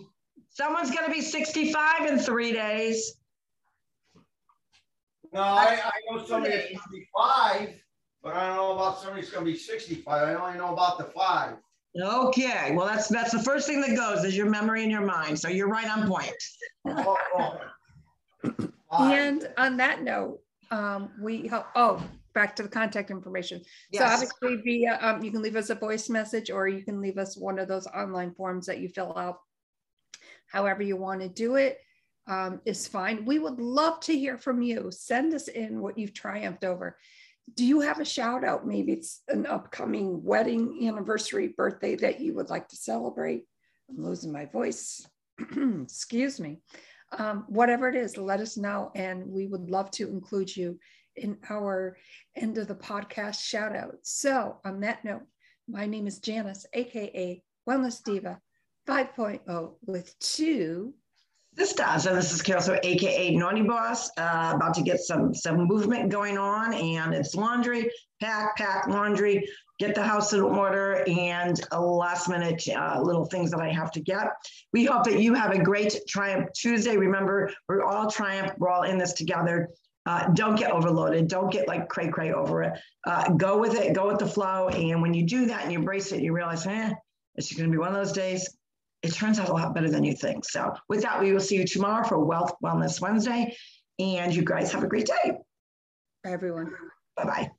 Someone's 0.48 0.92
going 0.92 1.06
to 1.06 1.10
be 1.10 1.20
65 1.20 2.06
in 2.06 2.18
three 2.20 2.52
days. 2.52 3.16
No, 5.32 5.40
I, 5.40 5.80
I 5.84 5.90
know 6.08 6.24
somebody 6.24 6.54
that's 6.54 6.68
going 6.68 6.78
to 6.78 6.90
be 6.92 7.08
five, 7.16 7.70
but 8.22 8.34
I 8.36 8.46
don't 8.46 8.56
know 8.56 8.72
about 8.76 9.00
somebody 9.00 9.22
that's 9.22 9.32
going 9.32 9.44
to 9.44 9.50
be 9.50 9.58
65. 9.58 10.28
I 10.28 10.34
only 10.34 10.58
know 10.58 10.72
about 10.72 10.98
the 10.98 11.04
five. 11.04 11.56
Okay, 12.00 12.72
well 12.76 12.86
that's 12.86 13.08
that's 13.08 13.32
the 13.32 13.42
first 13.42 13.66
thing 13.66 13.80
that 13.80 13.96
goes 13.96 14.22
is 14.22 14.36
your 14.36 14.48
memory 14.48 14.82
and 14.82 14.92
your 14.92 15.04
mind. 15.04 15.36
So 15.36 15.48
you're 15.48 15.68
right 15.68 15.90
on 15.90 16.06
point. 16.06 16.30
Oh, 16.86 17.16
oh. 17.34 18.68
and 19.00 19.48
on 19.58 19.76
that 19.78 20.04
note, 20.04 20.38
um, 20.70 21.10
we 21.20 21.48
help. 21.48 21.66
Oh, 21.74 22.00
back 22.34 22.56
to 22.56 22.62
the 22.62 22.68
contact 22.68 23.10
information. 23.10 23.62
Yes. 23.90 24.02
So 24.02 24.14
obviously 24.14 24.62
via, 24.62 24.98
um, 25.00 25.22
you 25.22 25.30
can 25.30 25.42
leave 25.42 25.56
us 25.56 25.70
a 25.70 25.74
voice 25.74 26.08
message 26.08 26.50
or 26.50 26.68
you 26.68 26.84
can 26.84 27.00
leave 27.00 27.18
us 27.18 27.36
one 27.36 27.58
of 27.58 27.68
those 27.68 27.86
online 27.88 28.32
forms 28.34 28.66
that 28.66 28.80
you 28.80 28.88
fill 28.88 29.16
out. 29.16 29.40
However 30.46 30.82
you 30.82 30.96
want 30.96 31.20
to 31.20 31.28
do 31.28 31.56
it 31.56 31.78
um, 32.26 32.60
is 32.64 32.86
fine. 32.86 33.24
We 33.24 33.38
would 33.38 33.60
love 33.60 34.00
to 34.00 34.16
hear 34.16 34.38
from 34.38 34.62
you. 34.62 34.90
Send 34.90 35.34
us 35.34 35.48
in 35.48 35.80
what 35.80 35.98
you've 35.98 36.14
triumphed 36.14 36.64
over. 36.64 36.96
do 37.54 37.64
you 37.64 37.80
have 37.80 37.98
a 37.98 38.04
shout 38.04 38.44
out? 38.44 38.66
Maybe 38.66 38.92
it's 38.92 39.22
an 39.28 39.46
upcoming 39.46 40.22
wedding 40.22 40.86
anniversary, 40.86 41.48
birthday 41.48 41.96
that 41.96 42.20
you 42.20 42.34
would 42.34 42.50
like 42.50 42.68
to 42.68 42.76
celebrate. 42.76 43.44
I'm 43.88 44.04
losing 44.04 44.32
my 44.32 44.46
voice. 44.46 45.04
Excuse 45.82 46.38
me. 46.38 46.58
Um, 47.18 47.44
whatever 47.48 47.88
it 47.88 47.96
is, 47.96 48.16
let 48.16 48.40
us 48.40 48.56
know. 48.56 48.92
And 48.94 49.26
we 49.26 49.46
would 49.46 49.68
love 49.68 49.90
to 49.92 50.08
include 50.08 50.56
you 50.56 50.78
in 51.16 51.38
our 51.48 51.96
end 52.36 52.58
of 52.58 52.68
the 52.68 52.74
podcast 52.74 53.42
shout 53.42 53.74
out. 53.74 53.96
So, 54.02 54.58
on 54.64 54.80
that 54.80 55.04
note, 55.04 55.22
my 55.68 55.86
name 55.86 56.06
is 56.06 56.18
Janice, 56.18 56.66
AKA 56.72 57.42
Wellness 57.68 58.02
Diva 58.02 58.40
5.0 58.88 59.74
with 59.86 60.18
two 60.18 60.94
sisters. 61.56 62.06
And 62.06 62.16
this 62.16 62.32
is 62.32 62.42
Carol, 62.42 62.62
so 62.62 62.78
AKA 62.82 63.36
Naughty 63.36 63.62
Boss, 63.62 64.10
uh, 64.16 64.52
about 64.54 64.74
to 64.74 64.82
get 64.82 65.00
some, 65.00 65.34
some 65.34 65.66
movement 65.66 66.10
going 66.10 66.38
on. 66.38 66.74
And 66.74 67.14
it's 67.14 67.34
laundry, 67.34 67.90
pack, 68.20 68.56
pack, 68.56 68.88
laundry, 68.88 69.46
get 69.78 69.94
the 69.94 70.02
house 70.02 70.32
in 70.32 70.40
order, 70.40 71.04
and 71.08 71.60
a 71.72 71.80
last 71.80 72.28
minute 72.28 72.62
uh, 72.68 73.00
little 73.00 73.24
things 73.24 73.50
that 73.50 73.60
I 73.60 73.70
have 73.70 73.90
to 73.92 74.00
get. 74.00 74.28
We 74.72 74.84
hope 74.84 75.04
that 75.04 75.20
you 75.20 75.34
have 75.34 75.52
a 75.52 75.62
great 75.62 76.00
Triumph 76.06 76.48
Tuesday. 76.54 76.96
Remember, 76.96 77.50
we're 77.68 77.82
all 77.82 78.10
Triumph, 78.10 78.52
we're 78.58 78.68
all 78.68 78.82
in 78.82 78.98
this 78.98 79.14
together. 79.14 79.68
Uh, 80.06 80.28
don't 80.32 80.56
get 80.56 80.70
overloaded. 80.70 81.28
Don't 81.28 81.52
get 81.52 81.68
like 81.68 81.88
cray 81.88 82.08
cray 82.08 82.32
over 82.32 82.62
it. 82.62 82.72
Uh, 83.06 83.30
go 83.32 83.58
with 83.58 83.74
it. 83.74 83.94
Go 83.94 84.06
with 84.06 84.18
the 84.18 84.26
flow. 84.26 84.68
And 84.68 85.02
when 85.02 85.14
you 85.14 85.24
do 85.24 85.46
that 85.46 85.62
and 85.62 85.72
you 85.72 85.78
embrace 85.78 86.12
it, 86.12 86.22
you 86.22 86.32
realize, 86.32 86.66
eh, 86.66 86.90
it's 87.36 87.52
going 87.52 87.70
to 87.70 87.72
be 87.72 87.78
one 87.78 87.88
of 87.88 87.94
those 87.94 88.12
days. 88.12 88.48
It 89.02 89.12
turns 89.12 89.38
out 89.38 89.48
a 89.48 89.52
lot 89.52 89.74
better 89.74 89.90
than 89.90 90.04
you 90.04 90.14
think. 90.14 90.44
So, 90.44 90.74
with 90.88 91.02
that, 91.02 91.20
we 91.20 91.32
will 91.32 91.40
see 91.40 91.56
you 91.56 91.66
tomorrow 91.66 92.06
for 92.06 92.18
Wealth 92.24 92.52
Wellness 92.62 93.00
Wednesday. 93.00 93.56
And 93.98 94.34
you 94.34 94.42
guys 94.44 94.72
have 94.72 94.82
a 94.82 94.88
great 94.88 95.06
day. 95.06 95.32
Bye, 96.24 96.32
everyone. 96.32 96.72
Bye 97.16 97.24
bye. 97.24 97.50